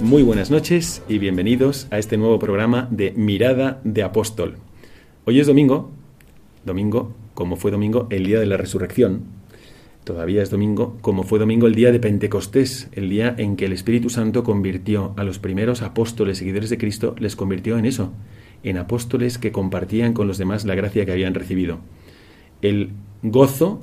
[0.00, 4.56] Muy buenas noches y bienvenidos a este nuevo programa de Mirada de Apóstol.
[5.26, 5.90] Hoy es domingo,
[6.64, 9.37] domingo, como fue domingo el día de la resurrección.
[10.08, 13.74] Todavía es domingo, como fue domingo el día de Pentecostés, el día en que el
[13.74, 18.10] Espíritu Santo convirtió a los primeros apóstoles seguidores de Cristo, les convirtió en eso,
[18.62, 21.80] en apóstoles que compartían con los demás la gracia que habían recibido.
[22.62, 22.92] El
[23.22, 23.82] gozo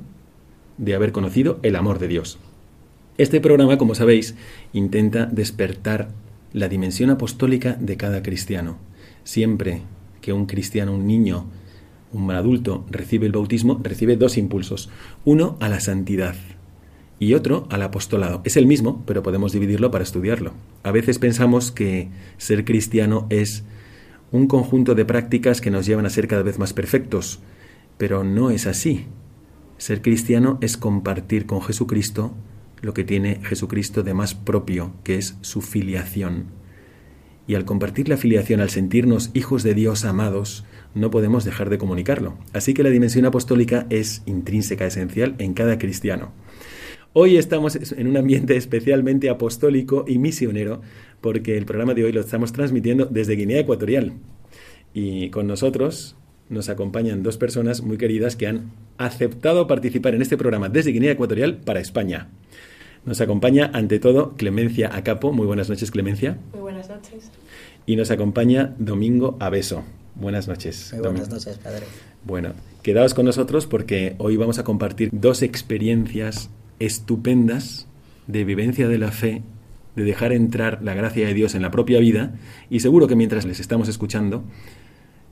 [0.78, 2.40] de haber conocido el amor de Dios.
[3.18, 4.34] Este programa, como sabéis,
[4.72, 6.08] intenta despertar
[6.52, 8.78] la dimensión apostólica de cada cristiano.
[9.22, 9.82] Siempre
[10.20, 11.46] que un cristiano, un niño,
[12.16, 14.90] un adulto recibe el bautismo, recibe dos impulsos.
[15.24, 16.34] Uno a la santidad
[17.18, 18.42] y otro al apostolado.
[18.44, 20.52] Es el mismo, pero podemos dividirlo para estudiarlo.
[20.82, 22.08] A veces pensamos que
[22.38, 23.64] ser cristiano es
[24.32, 27.40] un conjunto de prácticas que nos llevan a ser cada vez más perfectos,
[27.98, 29.06] pero no es así.
[29.78, 32.34] Ser cristiano es compartir con Jesucristo
[32.82, 36.46] lo que tiene Jesucristo de más propio, que es su filiación.
[37.46, 40.64] Y al compartir la filiación, al sentirnos hijos de Dios amados,
[40.96, 42.36] no podemos dejar de comunicarlo.
[42.52, 46.32] Así que la dimensión apostólica es intrínseca, esencial en cada cristiano.
[47.12, 50.80] Hoy estamos en un ambiente especialmente apostólico y misionero,
[51.20, 54.14] porque el programa de hoy lo estamos transmitiendo desde Guinea Ecuatorial.
[54.92, 56.16] Y con nosotros
[56.48, 61.12] nos acompañan dos personas muy queridas que han aceptado participar en este programa desde Guinea
[61.12, 62.28] Ecuatorial para España.
[63.04, 65.32] Nos acompaña, ante todo, Clemencia Acapo.
[65.32, 66.38] Muy buenas noches, Clemencia.
[66.52, 67.30] Muy buenas noches.
[67.84, 69.84] Y nos acompaña Domingo Abeso.
[70.16, 70.92] Buenas noches.
[70.92, 71.84] Muy buenas noches, padre.
[72.24, 77.86] Bueno, quedaos con nosotros porque hoy vamos a compartir dos experiencias estupendas
[78.26, 79.42] de vivencia de la fe,
[79.94, 82.34] de dejar entrar la gracia de Dios en la propia vida
[82.70, 84.42] y seguro que mientras les estamos escuchando,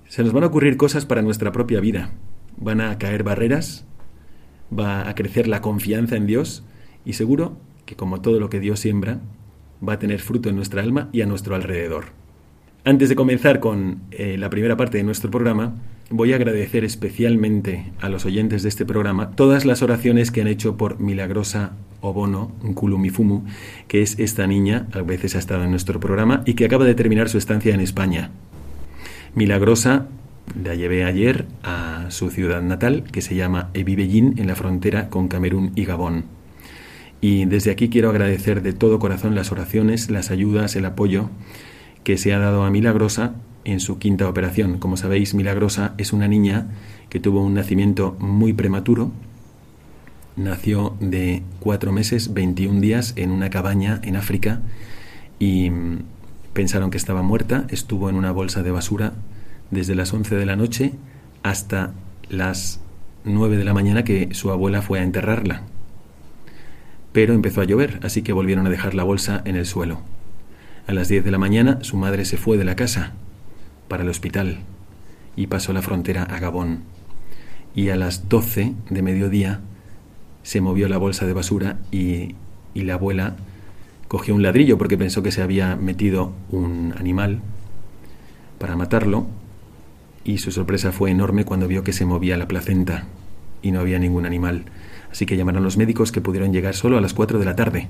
[0.09, 2.12] se nos van a ocurrir cosas para nuestra propia vida.
[2.59, 3.87] Van a caer barreras,
[4.77, 6.62] va a crecer la confianza en Dios
[7.06, 7.56] y seguro
[7.87, 9.21] que como todo lo que Dios siembra,
[9.87, 12.23] va a tener fruto en nuestra alma y a nuestro alrededor.
[12.87, 15.75] Antes de comenzar con eh, la primera parte de nuestro programa,
[16.11, 20.49] voy a agradecer especialmente a los oyentes de este programa todas las oraciones que han
[20.49, 21.72] hecho por Milagrosa
[22.03, 23.45] Obono Nkulumifumu,
[23.89, 26.95] que es esta niña, a veces ha estado en nuestro programa, y que acaba de
[26.95, 28.33] terminar su estancia en España.
[29.34, 30.06] Milagrosa
[30.62, 35.28] la llevé ayer a su ciudad natal, que se llama Ebibellín, en la frontera con
[35.28, 36.27] Camerún y Gabón.
[37.22, 41.31] Y desde aquí quiero agradecer de todo corazón las oraciones, las ayudas, el apoyo
[42.04, 43.34] que se ha dado a Milagrosa
[43.65, 44.78] en su quinta operación.
[44.78, 46.69] Como sabéis, Milagrosa es una niña
[47.09, 49.10] que tuvo un nacimiento muy prematuro.
[50.37, 54.60] Nació de cuatro meses, 21 días, en una cabaña en África
[55.38, 55.70] y
[56.53, 57.66] pensaron que estaba muerta.
[57.70, 59.15] Estuvo en una bolsa de basura
[59.71, 60.92] desde las 11 de la noche
[61.42, 61.94] hasta
[62.28, 62.80] las
[63.24, 65.62] 9 de la mañana que su abuela fue a enterrarla.
[67.12, 70.01] Pero empezó a llover, así que volvieron a dejar la bolsa en el suelo.
[70.86, 73.13] A las 10 de la mañana su madre se fue de la casa
[73.89, 74.59] para el hospital
[75.34, 76.81] y pasó la frontera a Gabón.
[77.75, 79.60] Y a las 12 de mediodía
[80.42, 82.34] se movió la bolsa de basura y,
[82.75, 83.36] y la abuela
[84.09, 87.41] cogió un ladrillo porque pensó que se había metido un animal
[88.59, 89.27] para matarlo
[90.22, 93.07] y su sorpresa fue enorme cuando vio que se movía la placenta
[93.63, 94.65] y no había ningún animal.
[95.10, 97.89] Así que llamaron los médicos que pudieron llegar solo a las 4 de la tarde.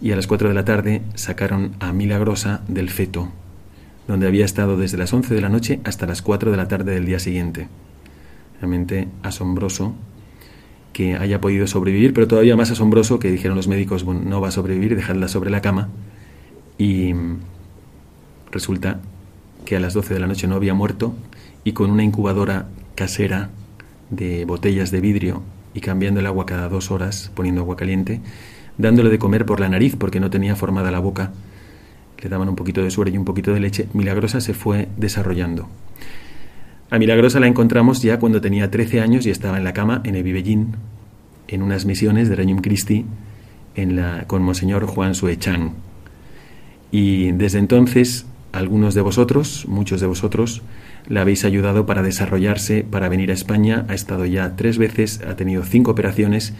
[0.00, 3.30] Y a las 4 de la tarde sacaron a Milagrosa del feto,
[4.06, 6.92] donde había estado desde las 11 de la noche hasta las 4 de la tarde
[6.92, 7.68] del día siguiente.
[8.60, 9.94] Realmente asombroso
[10.92, 14.48] que haya podido sobrevivir, pero todavía más asombroso que dijeron los médicos, bueno, no va
[14.48, 15.88] a sobrevivir, dejadla sobre la cama.
[16.78, 17.12] Y
[18.50, 19.00] resulta
[19.66, 21.14] que a las 12 de la noche no había muerto
[21.64, 23.50] y con una incubadora casera
[24.10, 25.42] de botellas de vidrio
[25.74, 28.20] y cambiando el agua cada dos horas, poniendo agua caliente,
[28.78, 31.32] dándole de comer por la nariz porque no tenía formada la boca,
[32.22, 35.68] le daban un poquito de suero y un poquito de leche, Milagrosa se fue desarrollando.
[36.90, 40.14] A Milagrosa la encontramos ya cuando tenía 13 años y estaba en la cama en
[40.14, 40.76] Evibellín,
[41.48, 43.04] en unas misiones de Regnum Christi
[43.74, 45.72] en la, con Monseñor Juan Suechan.
[46.90, 50.62] Y desde entonces, algunos de vosotros, muchos de vosotros,
[51.08, 53.84] la habéis ayudado para desarrollarse, para venir a España.
[53.88, 56.54] Ha estado ya tres veces, ha tenido cinco operaciones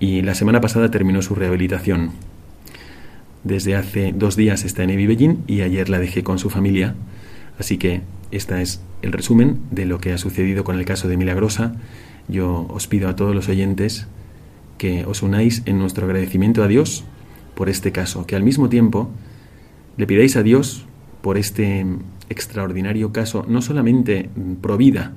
[0.00, 2.12] y la semana pasada terminó su rehabilitación.
[3.44, 6.94] Desde hace dos días está en Evibellín y ayer la dejé con su familia.
[7.58, 11.16] Así que este es el resumen de lo que ha sucedido con el caso de
[11.16, 11.74] Milagrosa.
[12.28, 14.06] Yo os pido a todos los oyentes
[14.76, 17.04] que os unáis en nuestro agradecimiento a Dios
[17.54, 19.10] por este caso, que al mismo tiempo
[19.96, 20.86] le pidáis a Dios
[21.22, 21.84] por este
[22.28, 24.30] extraordinario caso, no solamente
[24.60, 25.12] pro vida,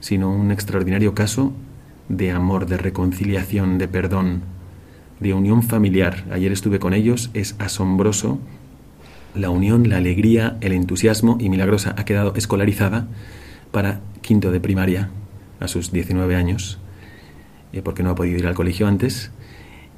[0.00, 1.52] sino un extraordinario caso
[2.08, 4.42] de amor, de reconciliación, de perdón,
[5.20, 6.24] de unión familiar.
[6.30, 8.38] Ayer estuve con ellos, es asombroso
[9.34, 13.08] la unión, la alegría, el entusiasmo y Milagrosa ha quedado escolarizada
[13.72, 15.10] para quinto de primaria
[15.58, 16.78] a sus 19 años,
[17.72, 19.32] eh, porque no ha podido ir al colegio antes,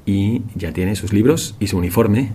[0.05, 2.31] y ya tiene sus libros y su uniforme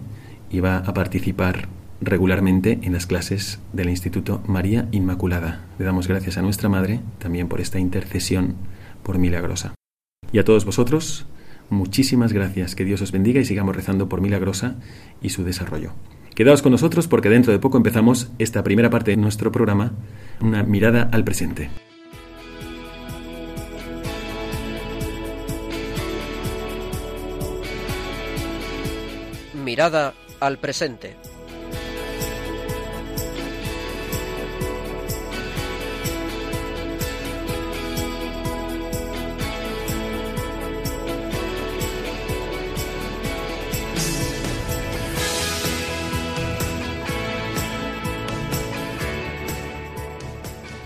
[0.51, 1.69] y va a participar
[2.01, 5.63] regularmente en las clases del Instituto María Inmaculada.
[5.79, 8.55] Le damos gracias a nuestra Madre también por esta intercesión
[9.03, 9.75] por Milagrosa.
[10.33, 11.27] Y a todos vosotros,
[11.71, 12.75] muchísimas gracias.
[12.75, 14.77] Que Dios os bendiga y sigamos rezando por Milagrosa
[15.21, 15.93] y su desarrollo.
[16.35, 19.93] Quedaos con nosotros porque dentro de poco empezamos esta primera parte de nuestro programa,
[20.41, 21.69] una mirada al presente.
[29.63, 31.17] Mirada al presente.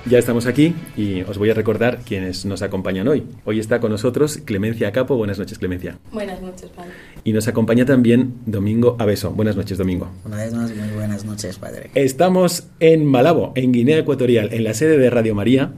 [0.08, 3.24] Ya estamos aquí y os voy a recordar quienes nos acompañan hoy.
[3.44, 5.16] Hoy está con nosotros Clemencia Capo.
[5.16, 5.98] Buenas noches, Clemencia.
[6.12, 6.92] Buenas noches, padre.
[7.24, 9.32] Y nos acompaña también Domingo Abeso.
[9.32, 10.08] Buenas noches, Domingo.
[10.24, 11.90] Una vez más, muy buenas noches, padre.
[11.96, 15.72] Estamos en Malabo, en Guinea Ecuatorial, en la sede de Radio María,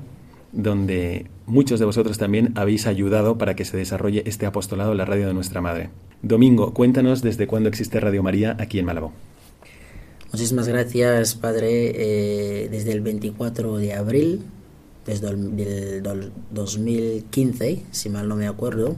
[0.53, 5.07] donde muchos de vosotros también habéis ayudado para que se desarrolle este apostolado en la
[5.07, 5.89] radio de nuestra madre.
[6.21, 9.15] Domingo, cuéntanos desde cuándo existe Radio María aquí en Malabo.
[10.33, 11.93] Muchísimas gracias, Padre.
[11.95, 14.43] Eh, desde el 24 de abril,
[15.07, 18.97] desde el 2015, si mal no me acuerdo,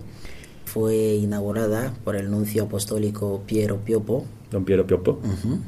[0.64, 4.24] fue inaugurada por el nuncio apostólico Piero Piopo.
[4.50, 5.20] Don Piero Piopo.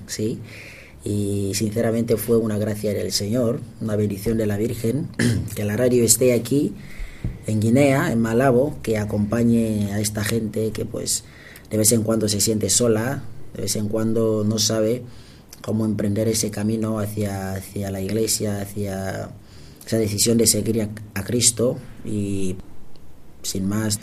[0.07, 0.41] sí.
[1.05, 5.09] Y sinceramente fue una gracia del Señor, una bendición de la Virgen,
[5.57, 6.75] que la radio esté aquí,
[7.47, 11.25] en Guinea, en Malabo, que acompañe a esta gente que pues
[11.71, 13.23] de vez en cuando se siente sola,
[13.55, 15.03] de vez en cuando no sabe
[15.63, 19.31] cómo emprender ese camino hacia, hacia la iglesia, hacia
[19.87, 20.83] esa decisión de seguir
[21.15, 22.57] a, Cristo y
[23.43, 24.01] sin más,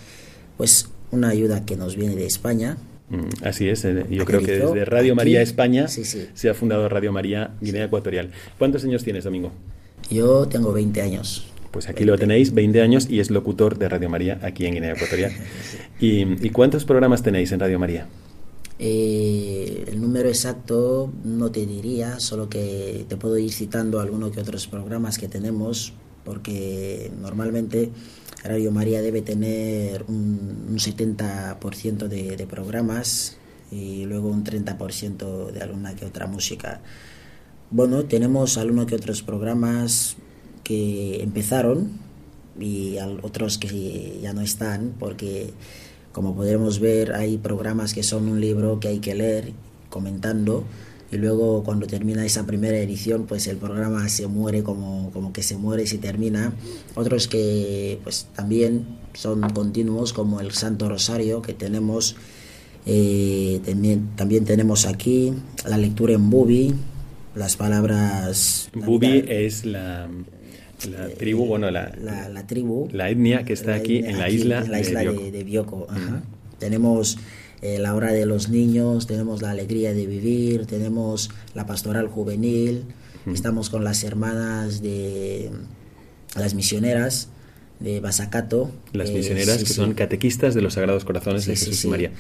[0.57, 2.77] pues una ayuda que nos viene de España.
[3.09, 7.11] Mm, así es, eh, yo creo que desde Radio María España se ha fundado Radio
[7.11, 8.31] María Guinea Ecuatorial.
[8.57, 9.51] ¿Cuántos años tienes, Domingo?
[10.09, 11.45] Yo tengo 20 años.
[11.71, 14.93] Pues aquí lo tenéis, 20 años, y es locutor de Radio María aquí en Guinea
[14.93, 15.33] Ecuatorial.
[15.99, 18.07] ¿Y, ¿Y cuántos programas tenéis en Radio María?
[18.81, 24.39] Eh, el número exacto no te diría, solo que te puedo ir citando algunos que
[24.39, 25.91] otros programas que tenemos,
[26.23, 27.91] porque normalmente
[28.43, 33.37] Radio María debe tener un, 70% de, de, programas
[33.69, 36.79] y luego un 30% de alguna que otra música.
[37.71, 40.15] Bueno, tenemos algunos que otros programas
[40.63, 41.99] que empezaron
[42.57, 45.53] y otros que ya no están porque
[46.11, 49.53] como podremos ver, hay programas que son un libro que hay que leer
[49.89, 50.63] comentando
[51.11, 55.43] y luego cuando termina esa primera edición pues el programa se muere como, como que
[55.43, 56.53] se muere si termina.
[56.95, 62.15] Otros que pues también son continuos como el Santo Rosario que tenemos
[62.85, 65.33] eh, también, también tenemos aquí
[65.65, 66.73] la lectura en Bubi
[67.35, 70.09] las palabras Bubi es la
[70.87, 72.87] la tribu, bueno, la, la, tribu.
[72.91, 75.87] La etnia que está aquí en la isla, en la isla de Bioko.
[76.57, 77.17] Tenemos
[77.61, 82.83] eh, la hora de los niños, tenemos la alegría de vivir, tenemos la pastoral juvenil,
[83.31, 85.51] estamos con las hermanas de
[86.35, 87.29] las misioneras
[87.79, 88.71] de Basacato.
[88.93, 89.73] Las eh, misioneras sí, que sí.
[89.73, 91.87] son catequistas de los Sagrados Corazones Sí, de Jesús y.
[91.87, 92.11] María.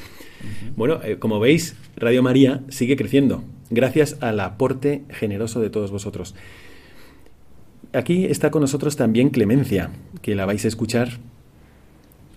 [0.75, 6.35] Bueno, eh, como veis, Radio María sigue creciendo gracias al aporte generoso de todos vosotros.
[7.91, 9.89] Aquí está con nosotros también Clemencia,
[10.21, 11.09] que la vais a escuchar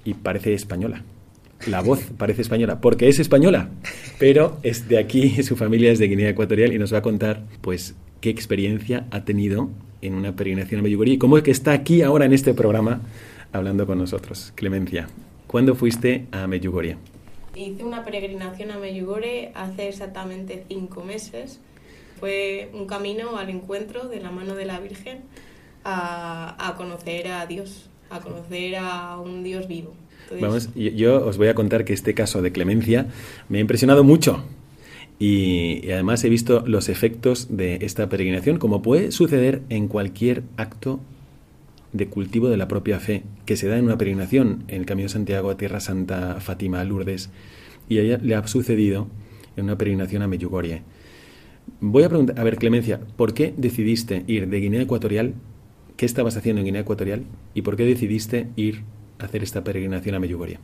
[0.02, 1.02] y parece española.
[1.66, 3.68] La voz parece española, porque es española,
[4.18, 7.42] pero es de aquí, su familia es de Guinea Ecuatorial y nos va a contar,
[7.61, 9.68] pues, qué experiencia ha tenido
[10.00, 13.02] en una peregrinación a Medjugorje y cómo es que está aquí ahora en este programa
[13.52, 14.52] hablando con nosotros.
[14.54, 15.06] Clemencia,
[15.47, 16.97] ¿cuándo fuiste a Medjugorje?
[17.54, 21.61] Hice una peregrinación a Medjugorje hace exactamente cinco meses.
[22.23, 25.23] Fue un camino al encuentro de la mano de la Virgen
[25.83, 29.93] a, a conocer a Dios, a conocer a un Dios vivo.
[30.31, 33.09] Entonces, Vamos, yo, yo os voy a contar que este caso de Clemencia
[33.49, 34.45] me ha impresionado mucho.
[35.19, 40.45] Y, y además he visto los efectos de esta peregrinación, como puede suceder en cualquier
[40.57, 41.00] acto
[41.93, 45.07] de cultivo de la propia fe, que se da en una peregrinación en el Camino
[45.09, 47.31] de Santiago a Tierra Santa, Fátima, Lourdes,
[47.88, 49.09] y a ella le ha sucedido
[49.57, 50.83] en una peregrinación a Medjugorje.
[51.84, 55.34] Voy a preguntar, a ver, Clemencia, ¿por qué decidiste ir de Guinea Ecuatorial?
[55.96, 57.24] ¿Qué estabas haciendo en Guinea Ecuatorial?
[57.54, 58.84] ¿Y por qué decidiste ir
[59.18, 60.60] a hacer esta peregrinación a Medjugorje?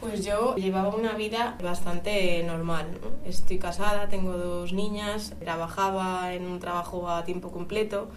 [0.00, 2.86] Pues yo llevaba una vida bastante normal.
[2.92, 3.28] ¿no?
[3.28, 8.08] Estoy casada, tengo dos niñas, trabajaba en un trabajo a tiempo completo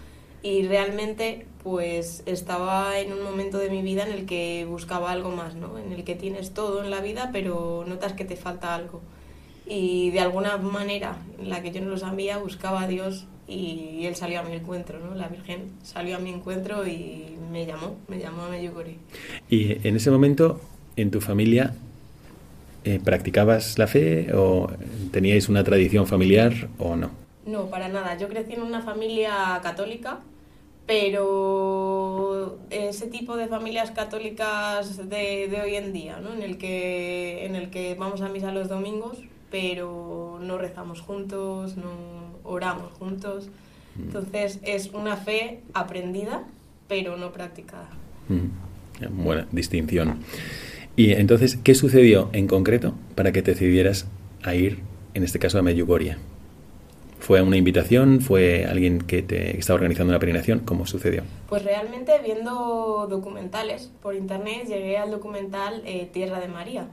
[0.42, 5.32] y realmente pues estaba en un momento de mi vida en el que buscaba algo
[5.32, 5.78] más, ¿no?
[5.78, 9.02] En el que tienes todo en la vida pero notas que te falta algo.
[9.66, 14.06] Y de alguna manera en la que yo no lo sabía buscaba a Dios y
[14.06, 15.14] él salió a mi encuentro, ¿no?
[15.14, 18.96] La Virgen salió a mi encuentro y me llamó, me llamó a Medjugorje.
[19.48, 20.60] Y en ese momento,
[20.96, 21.74] en tu familia,
[22.84, 24.68] eh, ¿practicabas la fe o
[25.12, 27.10] teníais una tradición familiar o no?
[27.46, 28.16] No, para nada.
[28.18, 30.20] Yo crecí en una familia católica,
[30.86, 36.32] pero ese tipo de familias católicas de, de hoy en día, ¿no?
[36.32, 39.18] en, el que, en el que vamos a misa los domingos,
[39.52, 41.92] pero no rezamos juntos, no
[42.42, 43.50] oramos juntos.
[43.96, 46.44] Entonces es una fe aprendida,
[46.88, 47.90] pero no practicada.
[48.28, 50.20] Mm, Buena distinción.
[50.96, 54.06] Y entonces, ¿qué sucedió en concreto para que te decidieras
[54.42, 54.80] a ir,
[55.12, 56.16] en este caso, a Medjugorje?
[57.18, 58.20] ¿Fue una invitación?
[58.20, 60.60] ¿Fue alguien que te estaba organizando una peregrinación?
[60.60, 61.22] ¿Cómo sucedió?
[61.48, 66.88] Pues realmente viendo documentales por internet llegué al documental eh, Tierra de María.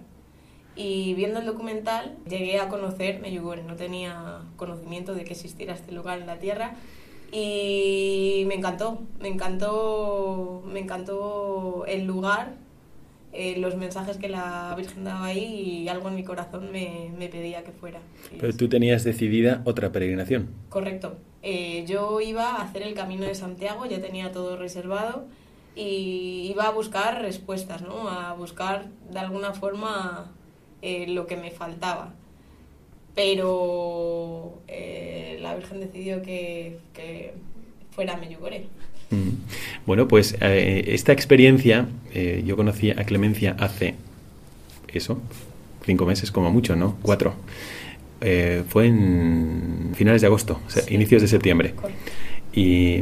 [0.79, 5.91] Y viendo el documental llegué a conocer Medjugorje, no tenía conocimiento de que existiera este
[5.91, 6.75] lugar en la Tierra
[7.33, 12.53] y me encantó, me encantó, me encantó el lugar,
[13.33, 17.27] eh, los mensajes que la Virgen daba ahí y algo en mi corazón me, me
[17.27, 17.99] pedía que fuera.
[18.39, 20.47] Pero tú tenías decidida otra peregrinación.
[20.69, 21.17] Correcto.
[21.41, 25.25] Eh, yo iba a hacer el camino de Santiago, ya tenía todo reservado
[25.75, 28.07] y iba a buscar respuestas, ¿no?
[28.07, 30.31] A buscar de alguna forma
[30.81, 32.13] eh, lo que me faltaba.
[33.15, 37.33] Pero eh, la Virgen decidió que, que
[37.91, 38.65] fuera a Medjugorje.
[39.09, 39.29] Mm.
[39.85, 41.87] Bueno, pues eh, esta experiencia,
[42.45, 43.95] yo conocí a Clemencia hace
[44.87, 45.19] eso,
[45.85, 46.97] cinco meses como mucho, ¿no?
[47.01, 47.33] Cuatro.
[48.67, 50.93] Fue en finales de agosto, o sea, Sí.
[50.93, 51.71] inicios de septiembre.
[51.73, 52.11] Correcto.
[52.53, 53.01] Y,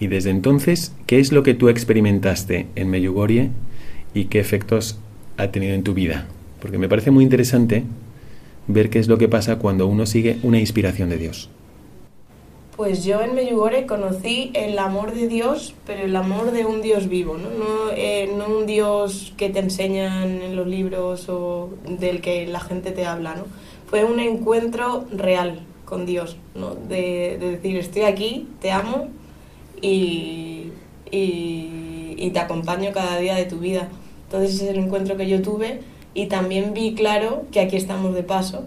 [0.00, 3.50] y desde entonces, ¿qué es lo que tú experimentaste en Medjugorje
[4.14, 4.98] y qué efectos
[5.36, 6.26] ha tenido en tu vida?
[6.60, 7.84] Porque me parece muy interesante
[8.66, 11.48] ver qué es lo que pasa cuando uno sigue una inspiración de Dios.
[12.76, 17.08] Pues yo en Medjugorje conocí el amor de Dios, pero el amor de un Dios
[17.08, 17.50] vivo, ¿no?
[17.50, 22.60] No, eh, no un Dios que te enseñan en los libros o del que la
[22.60, 23.46] gente te habla, ¿no?
[23.88, 26.76] Fue un encuentro real con Dios, ¿no?
[26.76, 29.08] De, de decir, estoy aquí, te amo
[29.82, 30.68] y,
[31.10, 33.88] y, y te acompaño cada día de tu vida.
[34.26, 35.80] Entonces ese es el encuentro que yo tuve
[36.14, 38.66] y también vi claro que aquí estamos de paso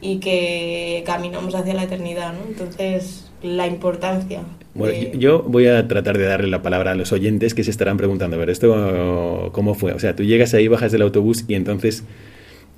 [0.00, 2.40] y que caminamos hacia la eternidad, ¿no?
[2.48, 4.42] Entonces, la importancia.
[4.74, 7.64] Bueno, de- yo- yo voy a tratar de darle la palabra a los oyentes que
[7.64, 9.92] se estarán preguntando, a ver, ¿esto cómo fue?
[9.92, 12.04] O sea, tú llegas ahí, bajas del autobús y entonces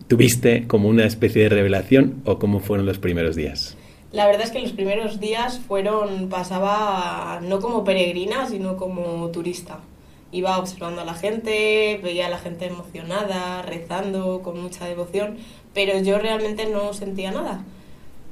[0.06, 3.76] tuviste como una especie de revelación o cómo fueron los primeros días.
[4.12, 9.80] La verdad es que los primeros días fueron, pasaba no como peregrina, sino como turista.
[10.30, 15.38] Iba observando a la gente, veía a la gente emocionada, rezando, con mucha devoción,
[15.74, 17.64] pero yo realmente no sentía nada.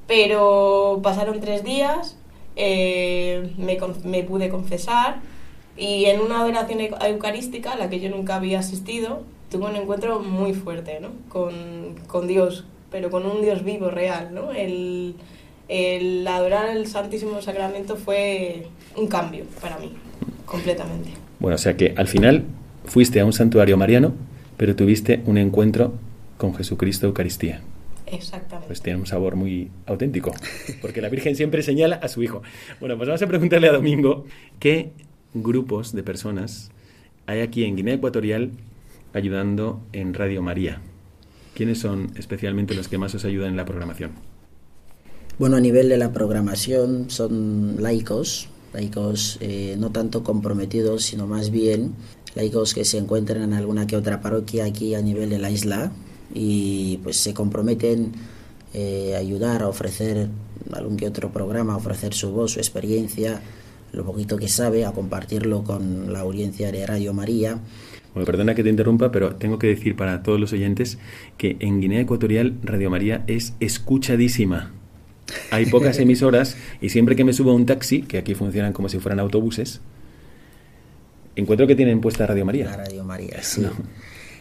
[0.06, 2.16] Pero pasaron tres días,
[2.54, 5.16] eh, me, me pude confesar
[5.76, 9.76] y en una adoración eu- eucarística a la que yo nunca había asistido, tuve un
[9.76, 11.10] encuentro muy fuerte ¿no?
[11.28, 14.32] con, con Dios, pero con un Dios vivo, real.
[14.34, 14.52] ¿no?
[14.52, 15.16] El,
[15.68, 19.92] el adorar el Santísimo Sacramento fue un cambio para mí,
[20.46, 21.10] completamente.
[21.38, 22.45] Bueno, o sea que al final
[22.85, 24.14] fuiste a un santuario mariano,
[24.57, 25.95] pero tuviste un encuentro
[26.38, 27.61] con Jesucristo Eucaristía.
[28.07, 28.69] Exactamente.
[28.69, 30.33] Pues tiene un sabor muy auténtico,
[30.81, 32.43] porque la Virgen siempre señala a su hijo.
[32.81, 34.25] Bueno, pues vamos a preguntarle a Domingo
[34.61, 34.93] qué
[35.35, 36.71] grupos de personas
[37.26, 38.52] hay aquí en Guinea Ecuatorial
[39.12, 40.81] ayudando en Radio María.
[41.55, 44.12] ¿Quiénes son especialmente los que más os ayudan en la programación?
[45.38, 51.50] Bueno, a nivel de la programación son laicos, laicos eh, no tanto comprometidos, sino más
[51.50, 51.95] bien
[52.35, 55.92] laicos que se encuentran en alguna que otra parroquia aquí a nivel de la isla
[56.35, 58.12] y pues se comprometen
[58.75, 60.28] eh, a ayudar, a ofrecer
[60.75, 63.40] algún que otro programa, ofrecer su voz, su experiencia,
[63.92, 67.59] lo poquito que sabe, a compartirlo con la audiencia de Radio María.
[68.12, 70.99] Bueno, perdona que te interrumpa, pero tengo que decir para todos los oyentes
[71.38, 74.73] que en Guinea Ecuatorial Radio María es escuchadísima.
[75.50, 78.88] Hay pocas emisoras y siempre que me subo a un taxi, que aquí funcionan como
[78.88, 79.80] si fueran autobuses,
[81.35, 82.66] encuentro que tienen puesta Radio María.
[82.66, 83.66] La Radio María, sí.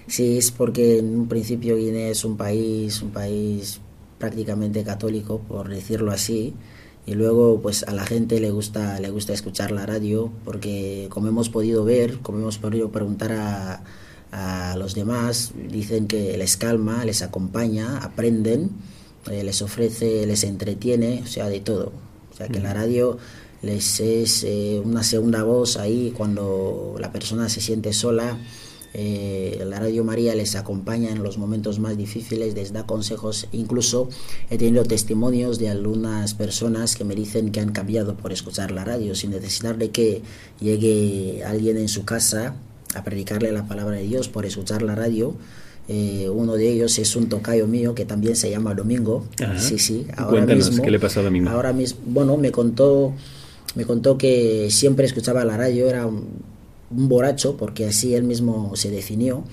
[0.08, 3.82] Sí, es porque en un principio Guinea es un país, un país
[4.20, 6.54] prácticamente católico, por decirlo así,
[7.08, 11.28] y luego pues a la gente le gusta, le gusta escuchar la radio, porque como
[11.28, 13.84] hemos podido ver, como hemos podido preguntar a,
[14.32, 18.72] a los demás, dicen que les calma, les acompaña, aprenden,
[19.32, 21.92] eh, les ofrece, les entretiene, o sea, de todo.
[22.32, 23.18] O sea, que la radio
[23.62, 28.38] les es eh, una segunda voz ahí cuando la persona se siente sola.
[28.98, 33.48] Eh, la Radio María les acompaña en los momentos más difíciles, les da consejos.
[33.52, 34.10] Incluso
[34.50, 38.86] he tenido testimonios de algunas personas que me dicen que han cambiado por escuchar la
[38.86, 40.22] radio, sin necesitar de que
[40.62, 42.56] llegue alguien en su casa
[42.94, 45.36] a predicarle la palabra de Dios por escuchar la radio.
[45.88, 49.26] Eh, uno de ellos es un tocayo mío que también se llama Domingo.
[49.42, 49.60] Ajá.
[49.60, 50.08] Sí, sí.
[50.18, 51.50] Ahora Cuéntanos, mismo, ¿qué le pasó a Domingo?
[51.50, 53.14] Ahora mismo, bueno, me contó,
[53.76, 56.28] me contó que siempre escuchaba la radio, era un,
[56.90, 59.44] un borracho, porque así él mismo se definió.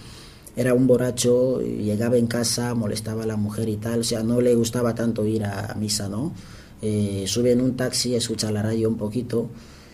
[0.57, 4.41] Era un borracho, llegaba en casa, molestaba a la mujer y tal, o sea, no
[4.41, 6.33] le gustaba tanto ir a, a misa, ¿no?
[6.83, 9.49] Eh, sube en un taxi, escucha la radio un poquito,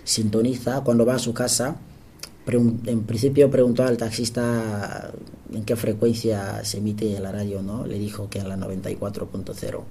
[0.04, 1.76] sintoniza, cuando va a su casa,
[2.46, 5.12] en principio preguntó al taxista
[5.52, 7.86] en qué frecuencia se emite la radio, ¿no?
[7.86, 9.82] Le dijo que en la 94.0.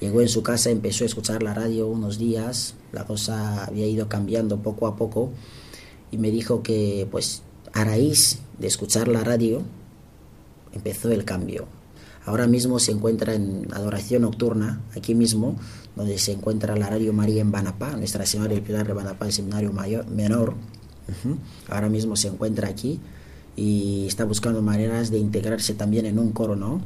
[0.00, 4.08] Llegó en su casa, empezó a escuchar la radio unos días, la cosa había ido
[4.08, 5.30] cambiando poco a poco
[6.10, 9.62] y me dijo que pues a raíz de escuchar la radio
[10.72, 11.66] empezó el cambio.
[12.26, 15.56] Ahora mismo se encuentra en adoración nocturna, aquí mismo,
[15.94, 19.32] donde se encuentra la Radio María en Banapá, Nuestra Señora del Pilar de Banapá, el
[19.32, 20.54] seminario mayor, menor.
[21.08, 21.36] Ujú.
[21.68, 22.98] Ahora mismo se encuentra aquí
[23.56, 26.82] y está buscando maneras de integrarse también en un coro, ¿no?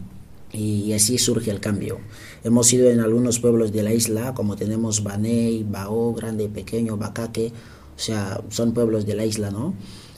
[0.53, 1.99] Y así surge el cambio.
[2.43, 7.53] Hemos ido en algunos pueblos de la isla, como tenemos Baney, Bao, Grande, Pequeño, Bacaque,
[7.97, 9.75] o sea, son pueblos de la isla, ¿no?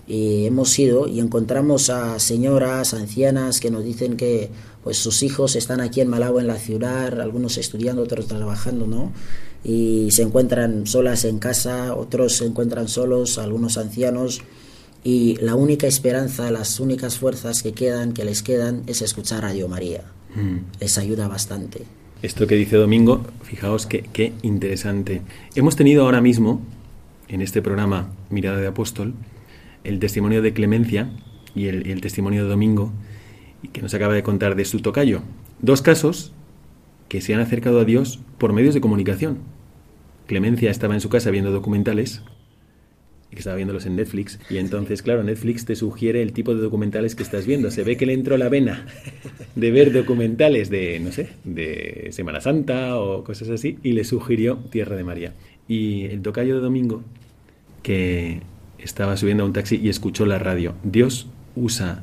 [0.06, 4.50] Y hemos ido y encontramos a señoras, ancianas que nos dicen que
[4.82, 9.12] pues sus hijos están aquí en Malabo en la ciudad, algunos estudiando, otros trabajando, ¿no?
[9.62, 14.40] Y se encuentran solas en casa, otros se encuentran solos, algunos ancianos
[15.02, 19.68] y la única esperanza, las únicas fuerzas que quedan, que les quedan, es escuchar Radio
[19.68, 20.04] María.
[20.78, 21.82] Les ayuda bastante.
[22.22, 25.22] Esto que dice Domingo, fijaos que, qué interesante.
[25.54, 26.60] Hemos tenido ahora mismo,
[27.28, 29.14] en este programa Mirada de Apóstol,
[29.84, 31.10] el testimonio de Clemencia
[31.54, 32.92] y el, el testimonio de Domingo,
[33.72, 35.22] que nos acaba de contar de su tocayo.
[35.60, 36.32] Dos casos
[37.08, 39.38] que se han acercado a Dios por medios de comunicación.
[40.26, 42.22] Clemencia estaba en su casa viendo documentales
[43.30, 44.38] que estaba viéndolos en Netflix.
[44.50, 47.70] Y entonces, claro, Netflix te sugiere el tipo de documentales que estás viendo.
[47.70, 48.86] Se ve que le entró la vena
[49.54, 54.56] de ver documentales de, no sé, de Semana Santa o cosas así, y le sugirió
[54.70, 55.34] Tierra de María.
[55.68, 57.02] Y el tocayo de domingo,
[57.82, 58.40] que
[58.78, 60.74] estaba subiendo a un taxi y escuchó la radio.
[60.82, 62.02] Dios usa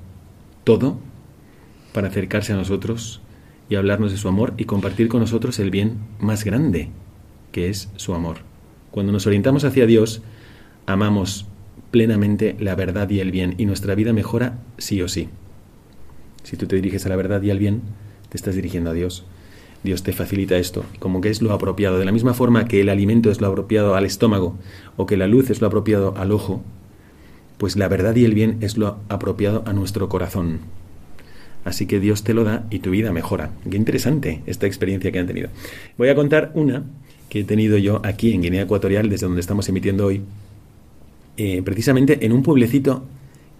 [0.63, 0.99] todo
[1.93, 3.21] para acercarse a nosotros
[3.69, 6.89] y hablarnos de su amor y compartir con nosotros el bien más grande,
[7.51, 8.37] que es su amor.
[8.91, 10.21] Cuando nos orientamos hacia Dios,
[10.87, 11.45] amamos
[11.91, 15.29] plenamente la verdad y el bien y nuestra vida mejora sí o sí.
[16.43, 17.81] Si tú te diriges a la verdad y al bien,
[18.29, 19.25] te estás dirigiendo a Dios.
[19.83, 21.99] Dios te facilita esto, como que es lo apropiado.
[21.99, 24.57] De la misma forma que el alimento es lo apropiado al estómago
[24.95, 26.63] o que la luz es lo apropiado al ojo,
[27.57, 30.59] pues la verdad y el bien es lo apropiado a nuestro corazón.
[31.63, 33.51] Así que Dios te lo da y tu vida mejora.
[33.69, 35.49] Qué interesante esta experiencia que han tenido.
[35.97, 36.83] Voy a contar una
[37.29, 40.21] que he tenido yo aquí en Guinea Ecuatorial, desde donde estamos emitiendo hoy,
[41.37, 43.05] eh, precisamente en un pueblecito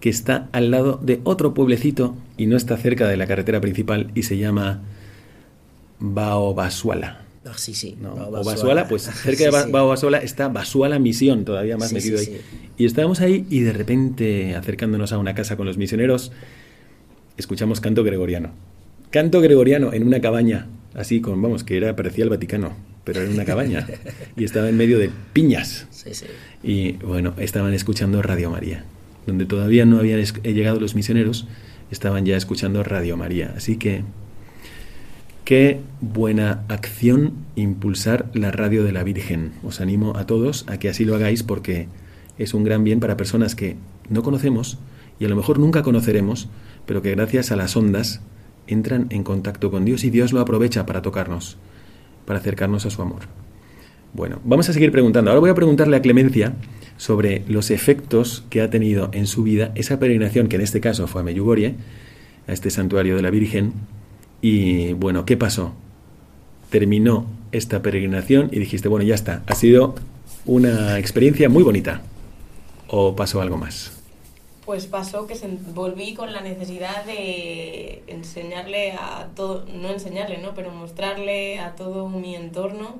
[0.00, 4.10] que está al lado de otro pueblecito y no está cerca de la carretera principal
[4.14, 4.82] y se llama
[6.00, 7.22] Baobasuala.
[7.44, 7.96] Ah, sí, sí.
[8.00, 8.14] ¿no?
[8.14, 8.44] Bao o Basuala.
[8.84, 9.70] Basuala, pues cerca Sí, de Ba- sí.
[9.72, 12.40] Bao Basuala está Basuala Misión, todavía más metido ahí.
[12.76, 16.30] Y estábamos ahí y de repente, acercándonos a una casa con los misioneros,
[17.36, 18.50] escuchamos canto gregoriano.
[19.10, 22.72] Canto gregoriano en una cabaña, así con, vamos, que era, parecía el Vaticano,
[23.08, 23.86] pero era una cabaña.
[24.36, 25.86] y estaba en medio de piñas.
[25.90, 26.26] Sí, sí.
[26.62, 28.84] Y bueno, estaban escuchando Radio María.
[29.26, 31.46] Donde todavía no habían es- llegado los misioneros,
[31.90, 33.54] estaban ya escuchando Radio María.
[33.56, 34.02] Así que
[35.44, 39.52] qué buena acción impulsar la radio de la Virgen.
[39.62, 41.88] Os animo a todos a que así lo hagáis porque
[42.38, 43.76] es un gran bien para personas que
[44.10, 44.78] no conocemos
[45.18, 46.48] y a lo mejor nunca conoceremos,
[46.86, 48.20] pero que gracias a las ondas
[48.66, 51.56] entran en contacto con Dios y Dios lo aprovecha para tocarnos,
[52.28, 53.20] para acercarnos a su amor.
[54.12, 55.30] Bueno, vamos a seguir preguntando.
[55.30, 56.52] Ahora voy a preguntarle a Clemencia
[56.98, 61.06] sobre los efectos que ha tenido en su vida esa peregrinación, que en este caso
[61.06, 61.76] fue a Meyugorie,
[62.46, 63.72] a este santuario de la Virgen.
[64.42, 65.72] Y bueno, ¿qué pasó?
[66.68, 69.94] Terminó esta peregrinación y dijiste, bueno, ya está, ha sido
[70.44, 72.02] una experiencia muy bonita.
[72.88, 73.97] ¿O pasó algo más?
[74.68, 80.52] Pues pasó que se- volví con la necesidad de enseñarle a todo, no enseñarle, ¿no?
[80.54, 82.96] Pero mostrarle a todo mi entorno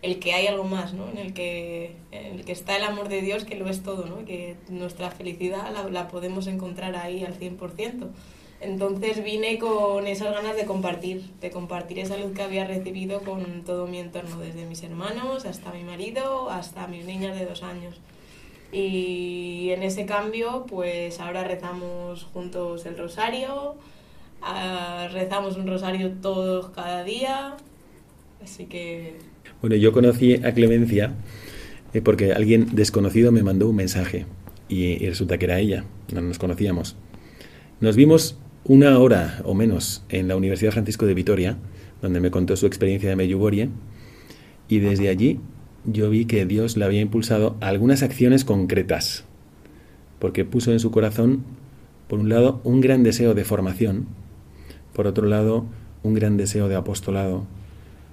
[0.00, 1.08] el que hay algo más, ¿no?
[1.10, 4.06] En el que, en el que está el amor de Dios, que lo es todo,
[4.06, 4.24] ¿no?
[4.26, 8.06] Que nuestra felicidad la, la podemos encontrar ahí al 100%.
[8.60, 13.64] Entonces vine con esas ganas de compartir, de compartir esa luz que había recibido con
[13.64, 17.96] todo mi entorno, desde mis hermanos hasta mi marido, hasta mis niñas de dos años.
[18.70, 23.76] Y en ese cambio, pues ahora rezamos juntos el rosario,
[24.42, 27.56] ah, rezamos un rosario todos cada día,
[28.42, 29.16] así que
[29.62, 31.14] Bueno, yo conocí a Clemencia
[31.94, 34.26] eh, porque alguien desconocido me mandó un mensaje
[34.68, 36.96] y, y resulta que era ella, no nos conocíamos.
[37.80, 41.56] Nos vimos una hora o menos en la Universidad Francisco de Vitoria,
[42.02, 43.70] donde me contó su experiencia de Medjugorje,
[44.68, 45.40] y desde allí
[45.84, 49.24] yo vi que Dios le había impulsado a algunas acciones concretas,
[50.18, 51.44] porque puso en su corazón,
[52.08, 54.06] por un lado, un gran deseo de formación,
[54.92, 55.66] por otro lado,
[56.02, 57.46] un gran deseo de apostolado,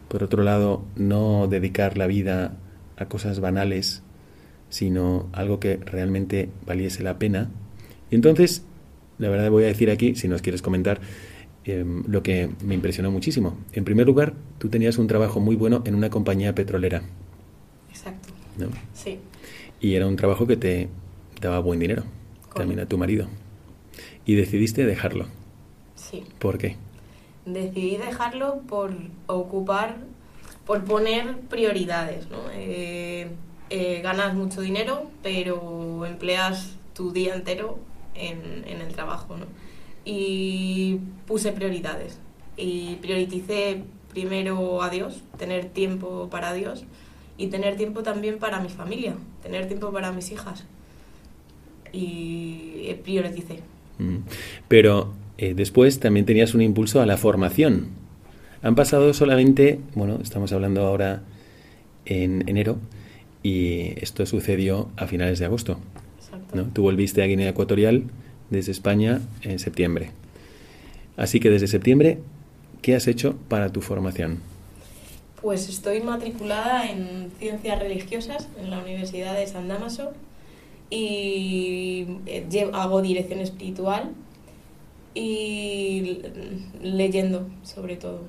[0.07, 2.57] por otro lado, no dedicar la vida
[2.97, 4.03] a cosas banales,
[4.69, 7.49] sino algo que realmente valiese la pena.
[8.11, 8.63] Y entonces,
[9.17, 10.99] la verdad voy a decir aquí, si nos quieres comentar,
[11.65, 13.57] eh, lo que me impresionó muchísimo.
[13.73, 17.03] En primer lugar, tú tenías un trabajo muy bueno en una compañía petrolera.
[18.57, 18.67] ¿No?
[18.93, 19.19] Sí,
[19.81, 20.89] Y era un trabajo que te
[21.41, 22.03] daba buen dinero,
[22.53, 23.27] también a tu marido.
[24.25, 25.27] Y decidiste dejarlo.
[25.95, 26.23] sí.
[26.39, 26.77] ¿Por qué?
[27.45, 28.91] Decidí dejarlo por
[29.27, 29.97] ocupar,
[30.65, 32.37] por poner prioridades, ¿no?
[32.53, 33.27] Eh,
[33.69, 37.77] eh, ganas mucho dinero, pero empleas tu día entero
[38.15, 39.45] en, en el trabajo, ¿no?
[40.05, 42.17] Y puse prioridades.
[42.57, 46.85] Y prioricé primero a Dios, tener tiempo para Dios
[47.37, 50.63] y tener tiempo también para mi familia, tener tiempo para mis hijas.
[51.91, 53.59] Y eh, prioricé.
[54.67, 57.87] Pero eh, después también tenías un impulso a la formación.
[58.61, 61.21] Han pasado solamente, bueno, estamos hablando ahora
[62.05, 62.77] en enero
[63.43, 65.79] y esto sucedió a finales de agosto.
[66.19, 66.55] Exacto.
[66.55, 66.63] ¿no?
[66.73, 68.03] Tú volviste a Guinea Ecuatorial
[68.49, 70.11] desde España en septiembre.
[71.17, 72.19] Así que desde septiembre,
[72.81, 74.39] ¿qué has hecho para tu formación?
[75.45, 80.11] Pues estoy matriculada en ciencias religiosas en la Universidad de San Damaso
[80.89, 84.09] y eh, hago dirección espiritual
[85.13, 86.17] y
[86.81, 88.21] leyendo sobre todo.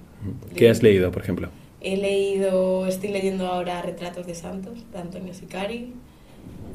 [0.54, 1.48] ¿Qué has leído, por ejemplo?
[1.80, 5.94] He leído, estoy leyendo ahora Retratos de Santos de Antonio Sicari.